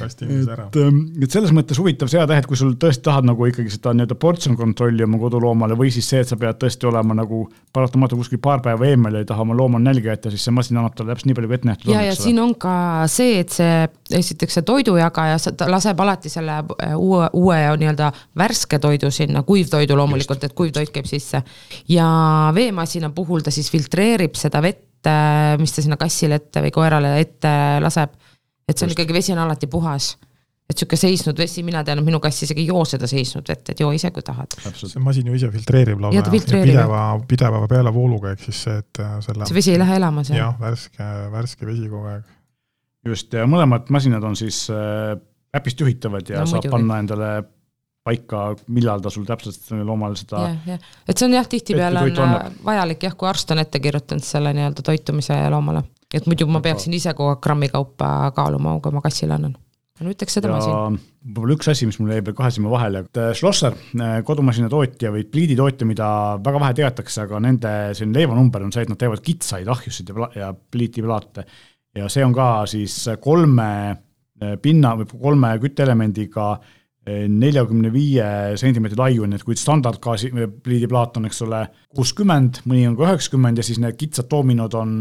[0.00, 0.66] kast inimese ära.
[0.80, 4.56] Ähm, et selles mõttes huvitav seatäht, kui sul tõesti tahad nagu ikkagi seda nii-öelda portsjon
[4.58, 8.62] kontrolli oma koduloomale või siis see, et sa pead tõesti olema nagu paratamatu kuskil paar
[8.64, 11.30] päeva eemal ja ei taha oma looma nälga jätta, siis see masin annab talle täpselt
[11.30, 11.94] nii palju, kui ette nähtud on.
[11.94, 12.74] ja, ja siin on ka
[13.10, 13.86] see, et see
[14.20, 15.38] esiteks see toidujagaja
[15.70, 21.08] laseb alati selle äh, uue, uue nii-öelda värske toidu sinna, kuivtoidu loomulikult, et kuivtoit käib
[21.10, 21.42] sisse.
[21.88, 22.08] ja
[22.54, 27.14] veemasina puhul ta siis filtreerib seda vett, äh, mis ta sinna kassile ette või koerale
[27.20, 28.18] ette laseb
[28.68, 30.14] et see on ikkagi, vesi on alati puhas
[30.70, 33.72] et sihuke seisnud vesi, mina tean, et minu kass isegi ei joo seda seisnud vett,
[33.72, 34.54] et joo ise, kui tahad.
[34.78, 39.02] see masin ju ise filtreerib lausa ja, ja pideva, pideva pealevooluga, ehk siis see, et
[39.02, 39.48] äh, selle.
[39.50, 40.38] see vesi ei lähe elama seal.
[40.38, 42.34] jah, värske, värske vesi kogu aeg.
[43.10, 45.16] just, ja mõlemad masinad on siis äh,
[45.56, 46.76] äpist juhitavad ja no, saab muidugi.
[46.76, 47.30] panna endale
[48.06, 50.46] paika, millal ta sul täpselt loomal seda.
[50.46, 52.46] jah, jah, et see on jah, tihtipeale on annab.
[52.46, 55.82] Äh, vajalik jah, kui arst on ette kirjutanud selle nii-öelda toitumise loomale
[56.14, 59.54] et muidu ma peaksin ise kogu aeg grammi kaupa kaaluma, kui ma kassile annan.
[60.00, 60.98] no ütleks seda masin.
[61.20, 64.70] võib-olla üks asi, mis mul jäi veel kahe silma vahele, et äh, Schlosser, äh, kodumasina
[64.72, 69.00] tootja või pliiditootja, mida väga vähe teatakse, aga nende selline leivanumber on see, et nad
[69.00, 71.46] teevad kitsaid ahjusid ja, ja pliitiplaate.
[72.00, 76.52] ja see on ka siis kolme äh, pinna või kolme kütteelemendiga
[77.10, 78.24] neljakümne viie
[78.60, 80.28] sentimeetri laiune, et kui standardgaasi
[80.62, 81.62] pliidiplaat on, eks ole,
[81.96, 84.92] kuuskümmend, mõni on ka üheksakümmend ja siis need kitsad doominod on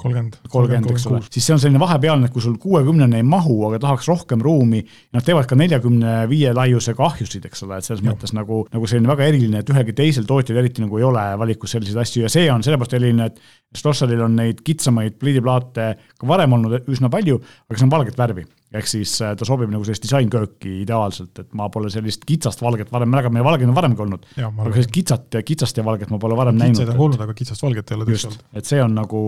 [0.00, 0.38] kolmkümmend.
[0.52, 3.80] kolmkümmend, eks ole, siis see on selline vahepealne, et kui sul kuuekümnene ei mahu, aga
[3.84, 4.82] tahaks rohkem ruumi,
[5.16, 8.10] nad teevad ka neljakümne viie laiusega ahjusid, eks ole, et selles Juh.
[8.10, 11.76] mõttes nagu, nagu selline väga eriline, et ühelgi teisel tootjal eriti nagu ei ole valikus
[11.76, 13.42] selliseid asju ja see on sellepärast eriline, et
[13.76, 18.48] Schlosseril on neid kitsamaid pliidiplaate ka varem olnud üsna palju, aga see on valget värvi
[18.70, 22.92] ehk siis äh, ta sobib nagu sellist disainkööki ideaalselt, et ma pole sellist kitsast valget
[22.94, 26.20] varem, väga meie valgeid on varem ka olnud, aga sellist kitsat, kitsast ja valget ma
[26.22, 26.78] pole varem Kitsaid näinud.
[26.78, 28.44] kitsaid on kuulnud, aga kitsast valget ei ole tõesti olnud.
[28.60, 29.24] et see on nagu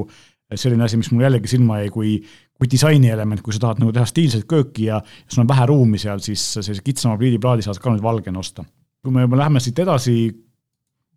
[0.61, 2.15] selline asi, mis mul jällegi silma jäi, kui,
[2.59, 6.23] kui disainielement, kui sa tahad nagu teha stiilset kööki ja sul on vähe ruumi seal,
[6.25, 8.65] siis sellise kitsama pliidiplaadi saad ka nüüd valgena osta.
[9.03, 10.15] kui me juba läheme siit edasi,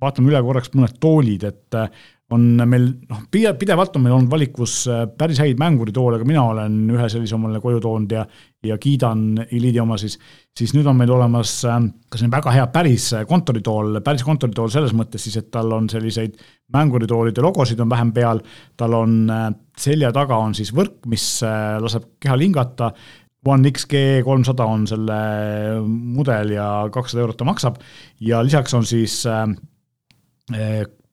[0.01, 1.77] vaatame üle korraks mõned toolid, et
[2.33, 6.79] on meil noh, pidevalt on meil olnud valikus äh, päris häid mänguritoole, aga mina olen
[6.95, 8.23] ühe sellise omale koju toonud ja,
[8.65, 10.17] ja kiidan Elite'i oma siis,
[10.57, 11.77] siis nüüd on meil olemas äh,
[12.09, 15.91] ka selline väga hea päris äh, kontoritool, päris kontoritool selles mõttes siis, et tal on
[15.91, 16.41] selliseid
[16.73, 18.41] mänguritoolide logosid on vähem peal,
[18.73, 19.29] tal on
[19.77, 22.89] selja taga on siis võrk, mis laseb kehal hingata
[23.45, 25.15] One XG kolmsada on selle
[25.85, 27.77] mudel ja kakssada eurot ta maksab
[28.25, 29.19] ja lisaks on siis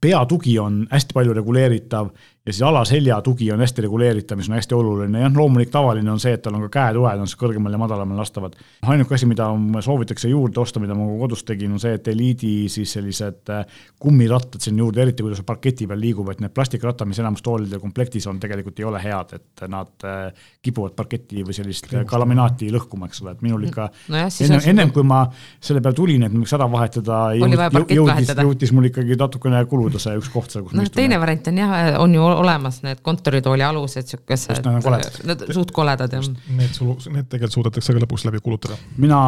[0.02, 2.10] peatugi on hästi palju reguleeritav
[2.46, 6.18] ja siis alaselja tugi on hästi reguleeritav, mis on hästi oluline, jah, loomulik tavaline on
[6.20, 8.56] see, et tal on ka käetued on siis kõrgemal ja madalamal lastavad.
[8.82, 9.46] ainuke asi, mida
[9.86, 14.64] soovitakse juurde osta, mida ma kodus tegin, on see, et Eliidi siis sellised äh, kummirattad
[14.64, 18.26] sinna juurde, eriti kui ta parketi peal liigub, et need plastikrattad, mis enamus toolide komplektis
[18.26, 22.10] on, tegelikult ei ole head, et nad äh, kipuvad parketti või sellist Kliimust.
[22.10, 25.22] ka laminaati lõhkuma, eks ole, et minul ikka no jah, ennem, ennem kui ma
[25.62, 30.34] selle peale tulin, et võiks ära vahetada, jõudis, jõudis mul ikkagi natukene kuluda see üks
[30.34, 30.98] koht seal, kus no, ma istun.
[30.98, 34.62] teine variant on jah, on ju olemas need kontoritooli alused, siukesed,
[35.28, 36.26] need suht koledad jah.
[36.56, 38.78] Need sul, need tegelikult suudetakse ka lõpuks läbi kulutada.
[39.02, 39.20] mina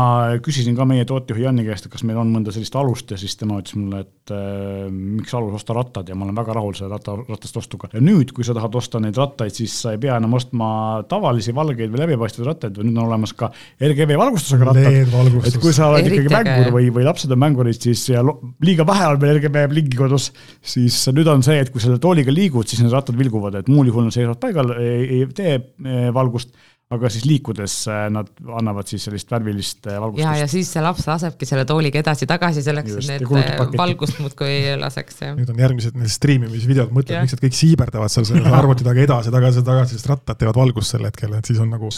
[0.45, 3.37] küsisin ka meie tootjuhi Janni käest, et kas meil on mõnda sellist alust ja siis
[3.41, 6.93] tema ütles mulle, et äh, miks alus osta rattad ja ma olen väga rahul selle
[6.95, 7.91] ratta, ratast ostuga.
[7.93, 10.69] ja nüüd, kui sa tahad osta neid rattaid, siis sa ei pea enam ostma
[11.11, 13.51] tavalisi valgeid või läbipaistvaid rattaid, vaid nüüd on olemas ka
[13.83, 15.45] RGB valgustusega rattad.
[15.51, 18.25] et kui sa oled ikkagi mängur või, või lapsed on mängurid, siis ja
[18.65, 20.31] liiga vähe on meil RGB plingi kodus,
[20.63, 23.91] siis nüüd on see, et kui selle tooliga liigud, siis need rattad vilguvad, et muul
[23.91, 26.55] juhul nad seisavad paigal, ei tee eh, valgust
[26.93, 30.25] aga siis liikudes äh, nad annavad siis sellist värvilist äh, valgustust.
[30.27, 34.59] ja, ja siis see laps lasebki selle tooliga edasi-tagasi selleks, et need äh, valgust muudkui
[34.81, 35.23] laseks.
[35.39, 39.63] nüüd on järgmised need striimimisvideod, mõtled, miks nad kõik siiberdavad seal selle arvuti taga edasi-tagasi,
[39.65, 41.89] tagasi, sest rattad teevad valgust sel hetkel, et siis on nagu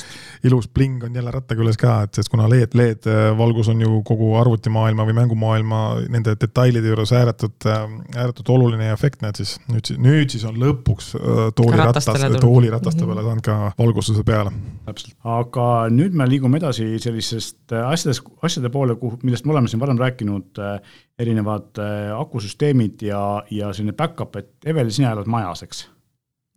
[0.46, 3.10] ilus bling on jälle ratta küljes ka, et sest kuna LED, LED
[3.42, 5.82] valgus on ju kogu arvutimaailma või mängumaailma
[6.14, 11.12] nende detailide juures ääretult, ääretult oluline ja efektne, et siis nüüd, nüüd siis on lõpuks
[11.58, 12.06] tooliratas,
[12.38, 14.54] toolirataste peale saanud ka valgustuse peale
[14.86, 19.82] aga nüüd me liigume edasi sellisest äh, asjades, asjade poole, kuhu, millest me oleme siin
[19.82, 23.20] varem rääkinud, äh, erinevad äh, akusüsteemid ja,
[23.50, 25.86] ja selline back-up, et Eveli, sina elad majas, eks?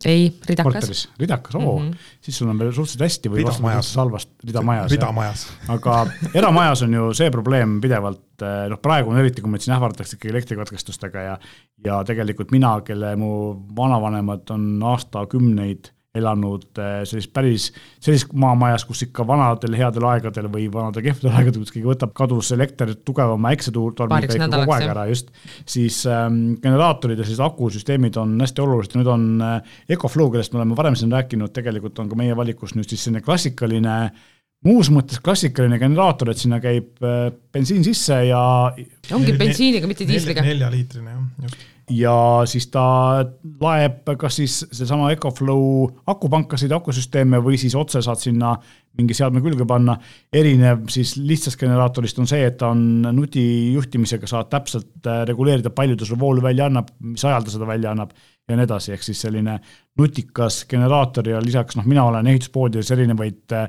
[0.04, 1.08] ei, ridakas.
[1.20, 1.96] ridakas, oo mm, -hmm.
[2.20, 4.92] siis sul on veel suhteliselt hästi või ridamajas, halvast, ridamajas.
[4.92, 5.42] ridamajas.
[5.68, 10.16] aga eramajas on ju see probleem pidevalt, noh, praegu on eriti, kui meid siin ähvardatakse
[10.16, 11.38] ikkagi elektrikatkestustega ja
[11.84, 13.32] ja tegelikult mina, kelle mu
[13.76, 17.68] vanavanemad on aastakümneid elanud eh, sellist päris,
[18.02, 22.50] sellises maamajas, kus ikka vanadel headel aegadel või vanadel kehvadel aegadel, kus keegi võtab, kadus
[22.56, 25.30] elekter tugevama äiksetormiga ikka kogu aeg ära just,
[25.70, 28.98] siis ähm, generaatorid ja sellised akusüsteemid on hästi olulised.
[28.98, 32.74] Nüüd on äh, Ecoflow, kellest me oleme varem siin rääkinud, tegelikult on ka meie valikus
[32.74, 33.96] nüüd siis selline klassikaline
[34.66, 38.42] muus mõttes klassikaline generaator, et sinna käib äh, bensiin sisse ja
[39.14, 40.42] ongi bensiiniga, mitte diisliga.
[40.42, 42.14] neljaliitrine jah, just ja
[42.48, 42.82] siis ta
[43.60, 48.54] laeb kas siis seesama Ecoflow akupankasid, akusüsteeme või siis otse saad sinna
[48.98, 49.96] mingi seadme külge panna.
[50.32, 55.96] erinev siis lihtsast generaatorist on see, et ta on nutijuhtimisega, saad täpselt äh, reguleerida, palju
[55.96, 58.14] ta sulle voolu välja annab, mis ajal ta seda välja annab
[58.48, 59.58] ja nii edasi, ehk siis selline
[59.98, 63.68] nutikas generaator ja lisaks noh, mina olen ehituspoodides erinevaid äh,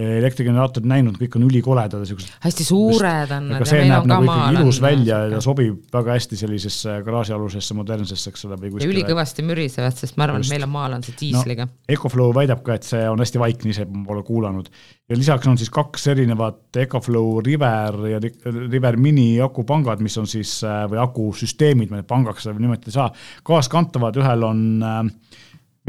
[0.00, 2.32] elektrigeneraatorid näinud, kõik on ülikoledad ja siuksed.
[2.44, 3.48] hästi suured on.
[3.58, 8.46] aga see näeb nagu ikkagi ilus välja ja sobib väga hästi sellisesse garaažialusesse modernsesse, eks
[8.48, 8.88] ole, või kuskile.
[8.88, 11.76] ja ülikõvasti mürisevad, sest ma arvan, et meil on maal on see diisliga no,.
[11.90, 14.70] Ecoflow väidab ka, et see on hästi vaikne, ise pole kuulanud.
[15.10, 20.60] ja lisaks on siis kaks erinevat Ecoflow River ja River Mini akupangad, mis on siis,
[20.64, 23.08] või akusüsteemid, me pangaks seda nimetada ei saa,
[23.46, 25.04] kaaskantavad, ühel on äh,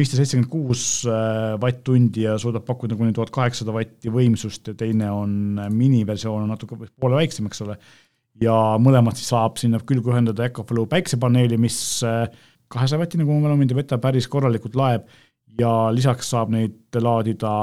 [0.01, 5.11] viissada seitsekümmend kuus äh, vatt-tundi ja suudab pakkuda kuni tuhat kaheksasada vatti võimsust ja teine
[5.13, 7.77] on äh, miniversioon, on natuke poole väiksem, eks ole.
[8.41, 12.25] ja mõlemad siis saab sinna külge ühendada Ecoflow päiksepaneeli, mis äh,
[12.71, 15.07] kahesaja vatine, kui mu mälu mind ei peta, päris korralikult laeb
[15.59, 17.53] ja lisaks saab neid laadida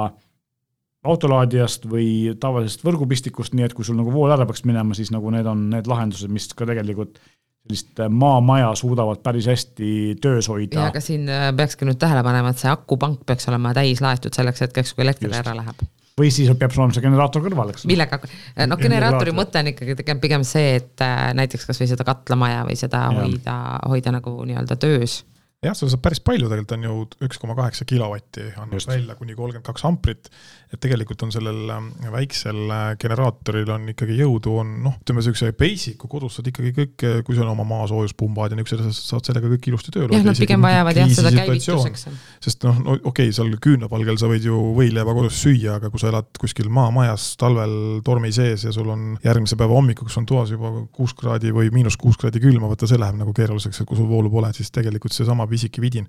[1.09, 5.31] autolaadijast või tavalisest võrgupistikust, nii et kui sul nagu vool ära peaks minema, siis nagu
[5.33, 7.20] need on need lahendused, mis ka tegelikult
[7.68, 10.81] sellist maamaja suudavad päris hästi töös hoida.
[10.81, 14.35] ja aga siin äh, peakski nüüd tähele panema, et see akupank peaks olema täis laetud
[14.35, 15.40] selleks hetkeks, kui elekter Just.
[15.42, 15.85] ära läheb.
[16.18, 17.87] või siis peab sul olema see generaator kõrval, eks.
[17.90, 18.20] millega,
[18.66, 23.04] noh generaatori mõte on ikkagi pigem see, et äh, näiteks kasvõi seda katlamaja või seda
[23.09, 23.18] ja.
[23.20, 25.22] hoida, hoida nagu nii-öelda töös
[25.59, 28.90] jah, seda saab päris palju, tegelikult on ju üks koma kaheksa kilovatti annab Just.
[28.92, 30.29] välja kuni kolmkümmend kaks amprit.
[30.68, 35.49] et tegelikult on sellel ähm, väiksel äh, generaatoril on ikkagi jõudu, on noh, ütleme siukse
[35.57, 39.31] basic'u kodus saad ikkagi kõik, äh, kui sul on oma maasoojuspumbad ja niisugused asjad, saad
[39.31, 40.12] sellega kõik ilusti tööle.
[40.14, 42.07] jah, nad pigem vajavad jah seda käivituseks.
[42.44, 46.05] sest noh, no okei okay,, seal küünlapalgel sa võid ju võileiva kodus süüa, aga kui
[46.05, 50.53] sa elad kuskil maamajas talvel tormi sees ja sul on järgmise päeva hommikuks on toas
[50.55, 53.99] juba kuus kraadi või miinus kuus kraadi külma, vaata see läheb nagu keeruliseks, et kui
[53.99, 56.08] sul voolu pole, siis tegelikult seesama pisike vidin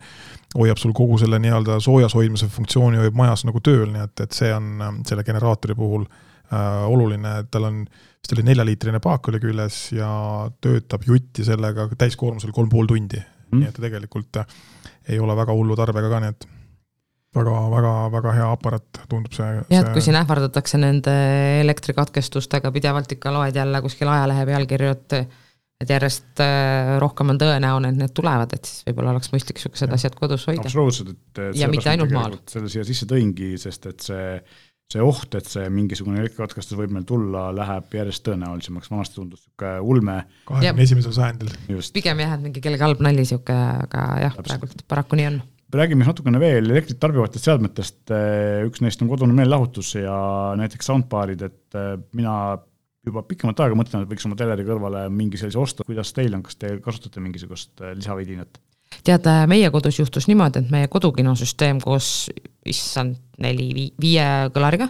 [0.58, 4.38] hoiab sul kogu selle nii-öelda soojas hoidmise funktsiooni hoiab majas nagu tööl, nii et, et
[4.38, 9.32] see on äh, selle generaatori puhul äh, oluline, et tal on, vist oli neljaliitrine paak
[9.32, 10.12] oli küljes ja
[10.62, 13.60] töötab jutti sellega täiskoormusel kolm pool tundi mm..
[13.60, 14.56] nii et ta tegelikult äh,
[15.10, 16.50] ei ole väga hullu tarbega ka, nii et
[17.36, 19.50] väga, väga, väga hea aparaat, tundub see.
[19.70, 21.14] jah, et kui siin ähvardatakse nende
[21.62, 25.18] elektrikatkestustega pidevalt ikka loed jälle kuskil ajalehe pealkirju, et
[25.80, 29.94] et järjest äh, rohkem on tõenäoline, et need tulevad, et siis võib-olla oleks mõistlik niisugused
[29.96, 30.66] asjad kodus hoida.
[30.68, 32.36] absoluutselt, et, et ja mitte ainult maal.
[32.52, 34.34] selle siia sisse tõingi, sest et see,
[34.92, 39.78] see oht, et see mingisugune elektrikatkestus võib meil tulla, läheb järjest tõenäolisemaks, vanasti tundus niisugune
[39.94, 40.18] ulme.
[40.50, 41.56] kahekümne esimesel sajandil.
[41.96, 46.02] pigem jah, et mingi kellegi halb nali niisugune, aga jah, praegult paraku nii on räägime
[46.02, 48.00] siis natukene veel elektrit tarbivatest seadmetest,
[48.66, 50.16] üks neist on kodune meelelahutus ja
[50.58, 51.78] näiteks soundbar'id, et
[52.18, 52.34] mina
[53.08, 56.44] juba pikemat aega mõtlen, et võiks oma teleri kõrvale mingi sellise osta, kuidas teil on,
[56.46, 58.60] kas te kasutate mingisugust äh, lisavidinat?
[59.06, 62.28] tead, äh, meie kodus juhtus niimoodi, et meie kodukinosüsteem koos,
[62.68, 64.90] issand, neli, viie kõlariga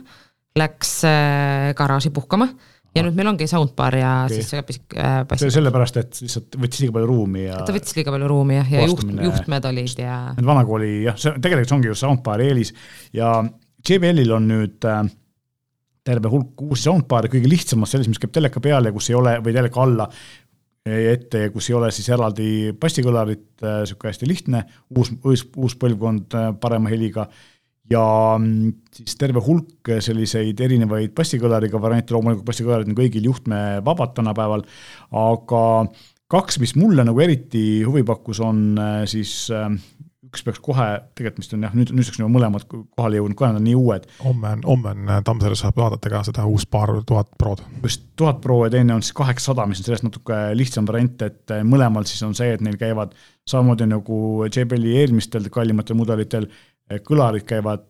[0.59, 2.49] läks äh, garaaži puhkama
[2.95, 4.39] ja nüüd meil ongi soundbar ja okay.
[4.39, 7.61] siis see pisik äh, sellepärast, et lihtsalt võttis liiga palju ruumi ja.
[7.65, 10.19] ta võttis liiga palju ruumi jah, ja juht, juhtmed olid ja.
[10.37, 12.73] Need vanakooli jah, see tegelikult see ongi ju soundbari eelis
[13.15, 13.35] ja
[13.85, 15.03] JBL-il on nüüd äh,
[16.05, 19.55] terve hulk uusi soundbar'e, kõige lihtsamad selles, mis käib teleka peale, kus ei ole, või
[19.55, 20.07] teleka alla
[20.89, 24.63] ette, kus ei ole siis eraldi bassikõlarit, niisugune hästi lihtne,
[24.95, 27.27] uus, uus, uus põlvkond äh, parema heliga.
[27.89, 28.03] Ja
[28.37, 34.65] mm, siis terve hulk selliseid erinevaid bassikõlariga variante, loomulikult bassikõlarid on kõigil juhtmevabad tänapäeval,
[35.17, 35.63] aga
[36.29, 39.71] kaks, mis mulle nagu eriti huvi pakkus, on äh, siis äh,
[40.29, 40.85] üks peaks kohe,
[41.17, 44.05] tegelikult vist on jah, nüüd, nüüdseks on mõlemad kohale jõudnud, kuna nad on nii uued.
[44.21, 47.63] homme on, homme on äh, Tammsaarel saab vaadata ka seda uus paar tuhat Prod.
[47.83, 51.55] just tuhat Pro ja teine on siis kaheksasada, mis on sellest natuke lihtsam variant, et
[51.55, 53.17] äh, mõlemal siis on see, et neil käivad
[53.49, 56.49] samamoodi nagu JBL-i eelmistel kallimatel mudelitel,
[56.91, 57.89] äh, kõlarid käivad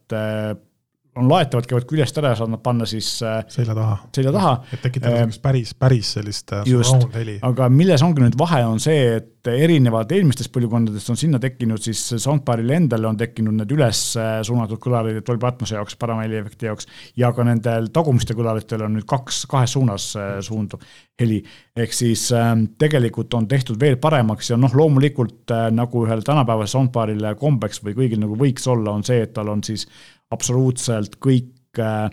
[1.17, 3.97] on laetavad, käivad küljest ära ja saad nad panna siis äh, selja taha.
[4.15, 4.53] selja taha.
[4.73, 7.39] et tekitada niisugust päris, päris sellist äh, surround heli.
[7.45, 12.01] aga milles ongi nüüd vahe, on see, et erinevalt eelmistest põlvkondadest on sinna tekkinud siis
[12.21, 16.89] soundbar'ile endale on tekkinud need üles äh, suunatud kõlarid Dolby Atmose jaoks, parema heliefekti jaoks
[17.17, 20.11] ja ka nendel tagumistel kõlaritel on nüüd kaks, kahes suunas
[20.45, 20.85] suunduv
[21.19, 21.39] heli.
[21.75, 26.77] ehk siis äh, tegelikult on tehtud veel paremaks ja noh, loomulikult äh, nagu ühel tänapäevasel
[26.77, 29.87] soundbar'il kombeks või kõigil nagu võiks olla, on see, et tal on siis
[30.35, 32.07] absoluutselt kõik äh,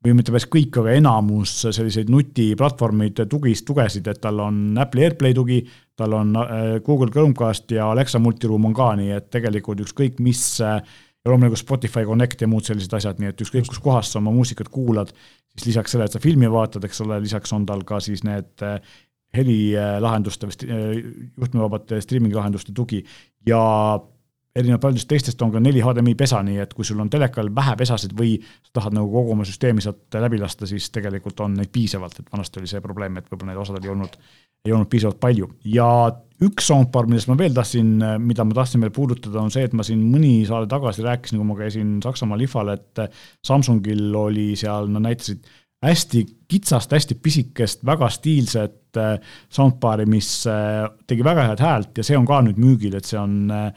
[0.00, 5.36] või mitte päris kõik, aga enamus selliseid nutiplatvormide tugis, tugesid, et tal on Apple'i AirPlay
[5.36, 5.60] tugi,
[5.98, 10.42] tal on äh, Google Chromecast ja Alexa multiroom on ka, nii et tegelikult ükskõik mis
[11.20, 14.32] ja loomulikult Spotify Connect ja muud sellised asjad, nii et ükskõik kus kohas sa oma
[14.32, 15.12] muusikat kuulad,
[15.52, 18.64] siis lisaks sellele, et sa filmi vaatad, eks ole, lisaks on tal ka siis need
[18.64, 18.78] äh,
[19.36, 21.02] helilahenduste või
[21.38, 23.02] juhtmevabate streaming lahenduste tugi.
[23.46, 23.60] Ja
[24.60, 27.76] erinevalt paljudest teistest on ka neli HDMI pesa, nii et kui sul on telekal vähe
[27.80, 31.72] pesasid või sa tahad nagu kogu oma süsteemi sealt läbi lasta, siis tegelikult on neid
[31.72, 34.18] piisavalt, et vanasti oli see probleem, et võib-olla neid osadel ei olnud,
[34.66, 35.50] ei olnud piisavalt palju.
[35.74, 35.88] ja
[36.40, 37.92] üks soundbar, millest ma veel tahtsin,
[38.24, 41.48] mida ma tahtsin veel puudutada, on see, et ma siin mõni saade tagasi rääkisin, kui
[41.48, 43.02] ma käisin Saksamaal IFA-l, et
[43.46, 45.44] Samsungil oli seal, nad näitasid
[45.80, 49.14] hästi kitsast, hästi pisikest, väga stiilset äh,
[49.52, 53.16] soundbar'i, mis äh, tegi väga head häält ja see on ka nüüd müügil, et see
[53.20, 53.70] on äh,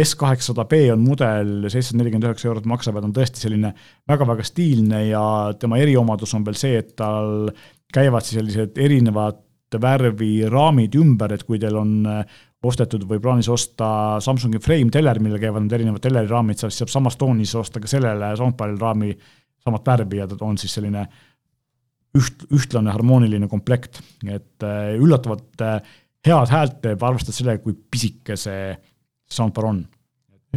[0.00, 3.74] S800B on mudel, seitsesada nelikümmend üheksa eurot maksab ja ta on tõesti selline
[4.08, 5.24] väga-väga stiilne ja
[5.60, 7.50] tema eriomadus on veel see, et tal
[7.92, 11.98] käivad siis sellised erinevad värvi raamid ümber, et kui teil on
[12.64, 13.88] ostetud või plaanis osta
[14.24, 17.90] Samsungi frame teler, millel käivad need erinevad teleri raamid, siis saab samas toonis osta ka
[17.90, 19.12] sellele soundbar'ile raami
[19.68, 21.06] samat värvi ja ta on siis selline
[22.18, 25.78] üht, ühtlane harmooniline komplekt, et äh, üllatavalt äh,
[26.26, 28.72] head häält teeb, arvestades sellega, kui pisike see
[29.28, 29.84] soundbar on.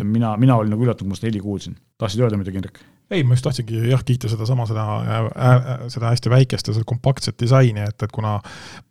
[0.04, 1.78] mina, mina olin nagu üllatunud, kui ma seda heli kuulsin.
[2.00, 2.84] tahtsid öelda midagi, Indrek?
[3.12, 7.38] Ei, ma just tahtsingi jah kiita sedasama, seda, seda, seda hästi väikest ja seda kompaktset
[7.42, 8.38] disaini, et, et kuna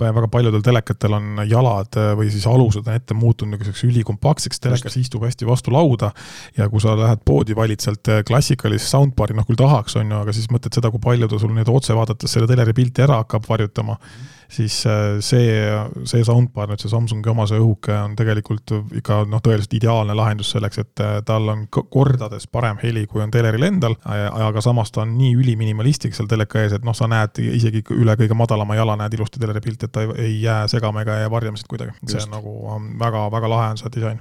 [0.01, 5.25] väga paljudel telekatel on jalad või siis alused on ette muutunud niisuguseks ülikompaktseks, telekas istub
[5.25, 6.13] hästi vastu lauda
[6.59, 10.37] ja kui sa lähed poodi, valid sealt klassikalist soundbar'i, noh küll tahaks, on ju, aga
[10.37, 13.49] siis mõtled seda, kui palju ta sul nüüd otse vaadates selle teleri pilti ära hakkab
[13.49, 13.97] varjutama.
[13.97, 15.63] Mm, siis äh, see,
[16.09, 20.53] see soundbar, nüüd see Samsungi oma, see õhuke on tegelikult ikka noh, tõeliselt ideaalne lahendus
[20.55, 25.05] selleks, et äh, tal on kordades parem heli, kui on teleril endal, aga samas ta
[25.05, 28.99] on nii üliminimalistlik seal teleka ees, et noh, sa näed isegi üle kõige madalama jala
[29.01, 31.97] näed ilusti teleri pilti, et ta ei, ei jää segama ega jää varjama siit kuidagi.
[32.11, 32.57] see on nagu
[33.01, 34.21] väga-väga lahe on see disain.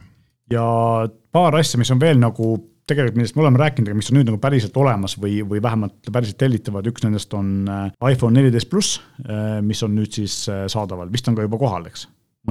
[0.52, 0.65] ja
[1.32, 2.54] paar asja, mis on veel nagu
[2.89, 6.10] tegelikult, millest me oleme rääkinud, aga mis on nüüd nagu päriselt olemas või, või vähemalt
[6.13, 10.65] päriselt tellitavad, üks nendest on äh, iPhone neliteist pluss, äh, mis on nüüd siis äh,
[10.71, 12.08] saadaval, vist on ka juba kohal, eks?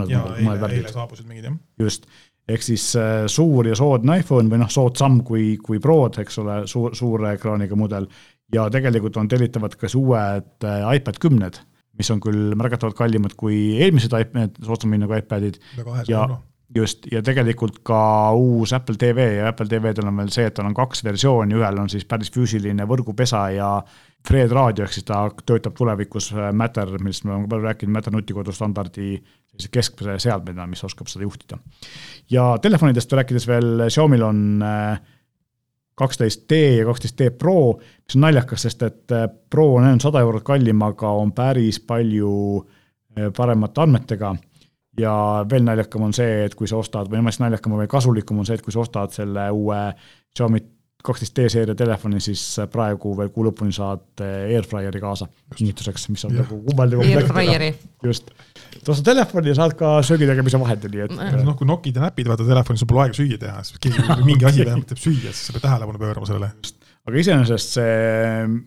[0.09, 1.55] jaa, eile, eile saabusid mingid, jah.
[1.83, 2.05] just,
[2.49, 2.85] ehk siis
[3.33, 7.77] suur ja soodne iPhone või noh, soodsam kui, kui Prod, eks ole, suur, suure ekraaniga
[7.77, 8.07] mudel,
[8.55, 11.59] ja tegelikult on tellitavad ka siis uued iPad kümned,
[11.99, 15.59] mis on küll märgatavalt kallimad kui eelmised iPad, soodsam hinnaga iPadid.
[16.07, 16.29] Ja,
[16.77, 18.01] just, ja tegelikult ka
[18.37, 21.81] uus Apple TV ja Apple TV-del on veel see, et tal on kaks versiooni, ühel
[21.81, 23.71] on siis päris füüsiline võrgupesa ja
[24.29, 28.13] Fred raadio, ehk siis ta töötab tulevikus äh, Matter, millest me oleme palju rääkinud, Matter
[28.13, 31.61] nutikodu standardi sellise keskpese seadmena, mis oskab seda juhtida.
[32.31, 34.99] ja telefonidest rääkides veel, Xiaomi'l on äh,
[35.99, 40.05] kaksteist D ja kaksteist D Pro, mis on naljakas, sest et äh, Pro on ainult
[40.05, 42.35] sada eurot kallim, aga on päris palju
[43.35, 44.29] paremate andmetega
[44.99, 45.15] ja
[45.51, 48.59] veel naljakam on see, et kui sa ostad, või mis naljakam või kasulikum on see,
[48.59, 49.81] et kui sa ostad selle uue
[50.37, 50.65] Xiaomi
[51.05, 52.41] kaksteist D-seeria telefoni, siis
[52.73, 56.43] praegu veel kuu lõpuni saad eh, Airfryeri kaasa kingituseks, mis on ja.
[56.43, 57.85] nagu kummaline komplekt.
[58.03, 58.33] just,
[58.81, 61.15] sa ostad telefoni ja saad ka söögitegemise vahendi, nii et.
[61.47, 64.49] noh, kui nokid ja näpid vaata telefonis, sul pole aega süüa teha, siis keegi mingi
[64.51, 66.51] asi vähemalt teeb süüa, siis sa pead tähelepanu pöörama sellele.
[67.09, 67.95] aga iseenesest see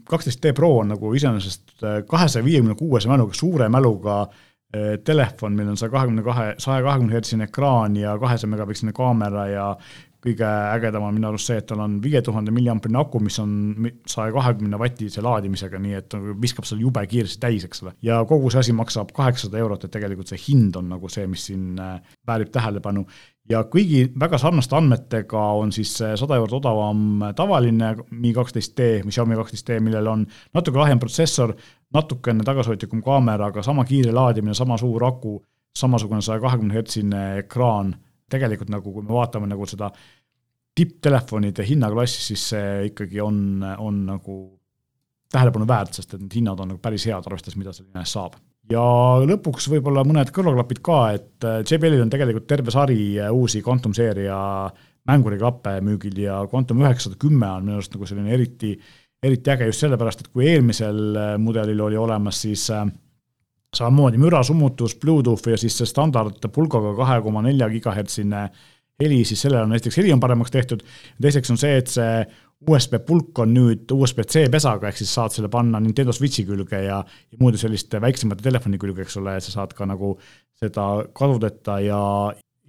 [0.09, 4.39] kaksteist D Pro on nagu iseenesest eh, kahesaja viiekümne kuuese mäluga, suure mäluga eh,
[5.03, 9.65] telefon, meil on saja kahekümne kahe, saja kahekümne hertsine ekraan ja kahesaja megapiksline kaamera ja
[10.21, 13.53] kõige ägedam on minu arust see, et tal on viie tuhande milliamprine aku, mis on
[14.09, 17.95] saja kahekümne vatise laadimisega, nii et viskab selle jube kiiresti täis, eks ole.
[18.05, 21.47] ja kogu see asi maksab kaheksasada eurot, et tegelikult see hind on nagu see, mis
[21.49, 21.97] siin äh,
[22.27, 23.05] väärib tähelepanu.
[23.49, 29.37] Ja kõigi väga sarnaste andmetega on siis sada eurot odavam tavaline Mi kaksteist D, Xiaomi
[29.39, 31.55] kaksteist D, millel on natuke lahjem protsessor,
[31.93, 35.39] natukene tagasihoidlikum kaamera, aga sama kiire laadimine, sama suur aku,
[35.75, 37.95] samasugune saja kahekümne hertsine ekraan
[38.31, 39.91] tegelikult nagu, kui me vaatame nagu seda
[40.75, 44.37] tipptelefonide hinnaklassi, siis see ikkagi on, on nagu
[45.31, 48.37] tähelepanu väärt, sest et need hinnad on nagu päris head, arvestades, mida selle eest saab.
[48.71, 48.83] Ja
[49.27, 53.93] lõpuks võib-olla mõned kõrvaklapid ka, et äh, JBL-il on tegelikult terve sari äh, uusi Quantum
[53.97, 54.39] seeria
[55.09, 58.75] mänguriklappe müügil ja Quantum üheksasada kümme on minu arust nagu selline eriti,
[59.23, 62.67] eriti äge just sellepärast, et kui eelmisel äh, mudelil oli olemas siis
[63.71, 68.45] samamoodi müra, summutus, Bluetooth ja siis see standard pulgaga kahe koma nelja gigahertsine
[69.01, 70.83] heli, siis sellel on esiteks heli on paremaks tehtud,
[71.21, 72.25] teiseks on see, et see
[72.69, 76.99] USB pulk on nüüd USB-C pesaga, ehk siis saad selle panna Nintendo Switchi külge ja,
[77.01, 80.13] ja muude selliste väiksemate telefoni külge, eks ole, et sa saad ka nagu
[80.61, 80.85] seda
[81.17, 82.01] kadudeta ja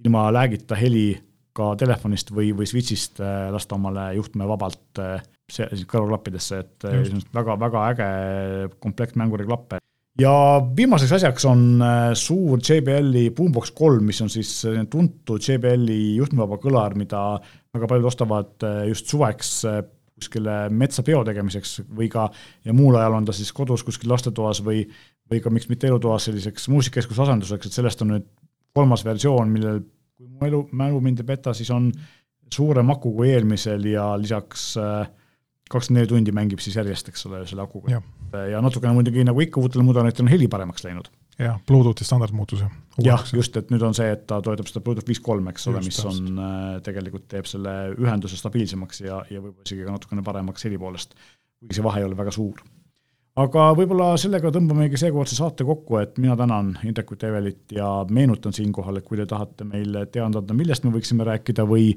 [0.03, 1.11] ilma läägita heli
[1.53, 5.21] ka telefonist või, või Switchist äh, lasta omale juhtme vabalt äh,
[5.53, 6.87] kõrvaklappidesse, et
[7.35, 9.77] väga-väga äh, äge komplekt mänguriklappe
[10.19, 10.33] ja
[10.77, 14.51] viimaseks asjaks on äh, suur JBL-i Boombox kolm, mis on siis
[14.91, 17.23] tuntud JBL-i juhtmevaba kõlar, mida
[17.73, 19.81] väga paljud ostavad äh, just suveks äh,
[20.13, 22.27] kuskile metsapeo tegemiseks või ka,
[22.65, 24.83] ja muul ajal on ta siis kodus kuskil lastetoas või,
[25.31, 28.29] või ka miks mitte elutoas selliseks muusikakeskuse asenduseks, et sellest on nüüd
[28.77, 29.81] kolmas versioon, millel,
[30.17, 31.89] kui mu elu, mälu mind ei peta, siis on
[32.53, 34.73] suurem aku kui eelmisel ja lisaks
[35.73, 38.01] kakskümmend neli tundi mängib siis järjest, eks ole, selle akuga
[38.51, 41.09] ja natukene muidugi nagu ikka uutel mudelitel on heli paremaks läinud.
[41.39, 42.69] jah, Bluetoothi standard muutus ju.
[43.05, 45.81] jah, just, et nüüd on see, et ta toetab seda Bluetooth viis kolm, eks ole,
[45.85, 46.09] mis just.
[46.09, 50.79] on äh, tegelikult teeb selle ühenduse stabiilsemaks ja, ja võib-olla isegi ka natukene paremaks heli
[50.81, 51.17] poolest,
[51.61, 52.63] kuigi see vahe ei ole väga suur.
[53.43, 59.01] aga võib-olla sellega tõmbamegi seekordse saate kokku, et mina tänan Indrek Tevelit ja meenutan siinkohal,
[59.01, 61.93] et kui te tahate meile teada anda, millest me võiksime rääkida või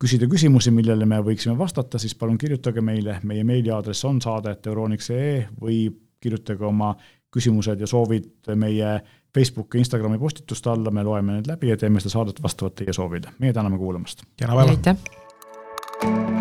[0.00, 5.84] küsida küsimusi, millele me võiksime vastata, siis palun kirjutage meile, meie meiliaadress on saade.euroniks.ee või
[6.20, 6.94] kirjutage oma
[7.32, 8.98] küsimused ja soovid meie
[9.34, 13.36] Facebooki, Instagrami postituste alla, me loeme need läbi ja teeme seda saadet vastavalt teie soovidele.
[13.38, 14.26] meie täname kuulamast.
[14.36, 16.39] kena päeva!